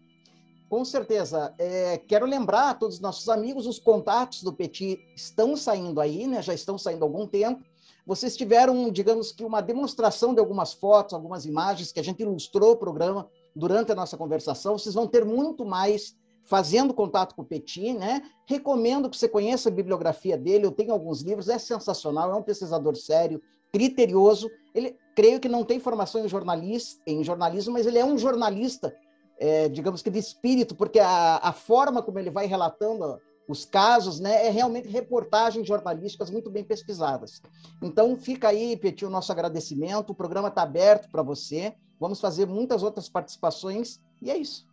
[0.68, 1.52] Com certeza.
[1.58, 6.26] É, quero lembrar a todos os nossos amigos, os contatos do Petit estão saindo aí,
[6.26, 6.40] né?
[6.40, 7.62] já estão saindo há algum tempo.
[8.06, 12.72] Vocês tiveram, digamos que, uma demonstração de algumas fotos, algumas imagens que a gente ilustrou
[12.72, 14.78] o programa durante a nossa conversação.
[14.78, 18.22] Vocês vão ter muito mais fazendo contato com o Petit, né?
[18.46, 20.66] Recomendo que você conheça a bibliografia dele.
[20.66, 23.40] Eu tenho alguns livros, é sensacional, é um pesquisador sério,
[23.72, 24.50] criterioso.
[24.74, 28.94] Ele, creio que não tem formação em, jornalista, em jornalismo, mas ele é um jornalista,
[29.38, 34.20] é, digamos que de espírito, porque a, a forma como ele vai relatando os casos,
[34.20, 37.42] né, é realmente reportagens jornalísticas muito bem pesquisadas.
[37.82, 40.10] Então, fica aí, Petit, o nosso agradecimento.
[40.10, 41.74] O programa está aberto para você.
[41.98, 44.64] Vamos fazer muitas outras participações e é isso.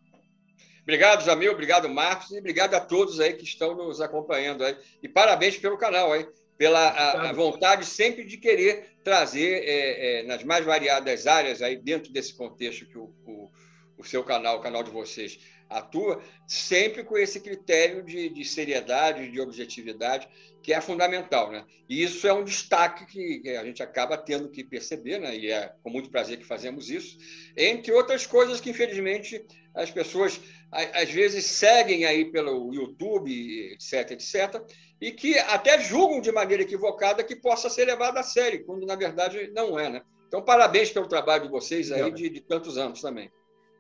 [0.84, 1.52] Obrigado, Jamil.
[1.52, 2.32] Obrigado, Marcos.
[2.32, 4.78] E obrigado a todos aí que estão nos acompanhando aí.
[5.02, 6.26] E parabéns pelo canal aí
[6.58, 11.78] pela a, a vontade sempre de querer trazer é, é, nas mais variadas áreas aí
[11.78, 13.50] dentro desse contexto que o, o,
[13.98, 15.40] o, seu canal, o canal de vocês
[15.70, 20.28] atua, sempre com esse critério de, de seriedade, de objetividade,
[20.64, 21.66] que é fundamental, né?
[21.88, 25.36] E isso é um destaque que, a gente acaba tendo que perceber, né?
[25.36, 27.18] E é com muito prazer que fazemos isso,
[27.56, 34.62] entre outras coisas que infelizmente as pessoas às vezes seguem aí pelo YouTube, etc, etc,
[35.02, 38.96] e que até julgam de maneira equivocada que possa ser levado a sério, quando na
[38.96, 40.02] verdade não é, né?
[40.28, 43.32] Então, parabéns pelo trabalho de vocês aí de, de tantos anos também.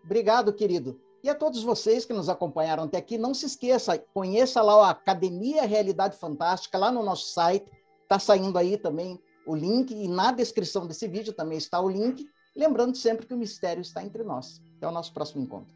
[0.03, 1.01] Obrigado, querido.
[1.21, 4.91] E a todos vocês que nos acompanharam até aqui, não se esqueça, conheça lá a
[4.91, 7.69] Academia Realidade Fantástica, lá no nosso site.
[8.03, 12.25] Está saindo aí também o link, e na descrição desse vídeo também está o link.
[12.55, 14.61] Lembrando sempre que o mistério está entre nós.
[14.77, 15.75] Até o nosso próximo encontro.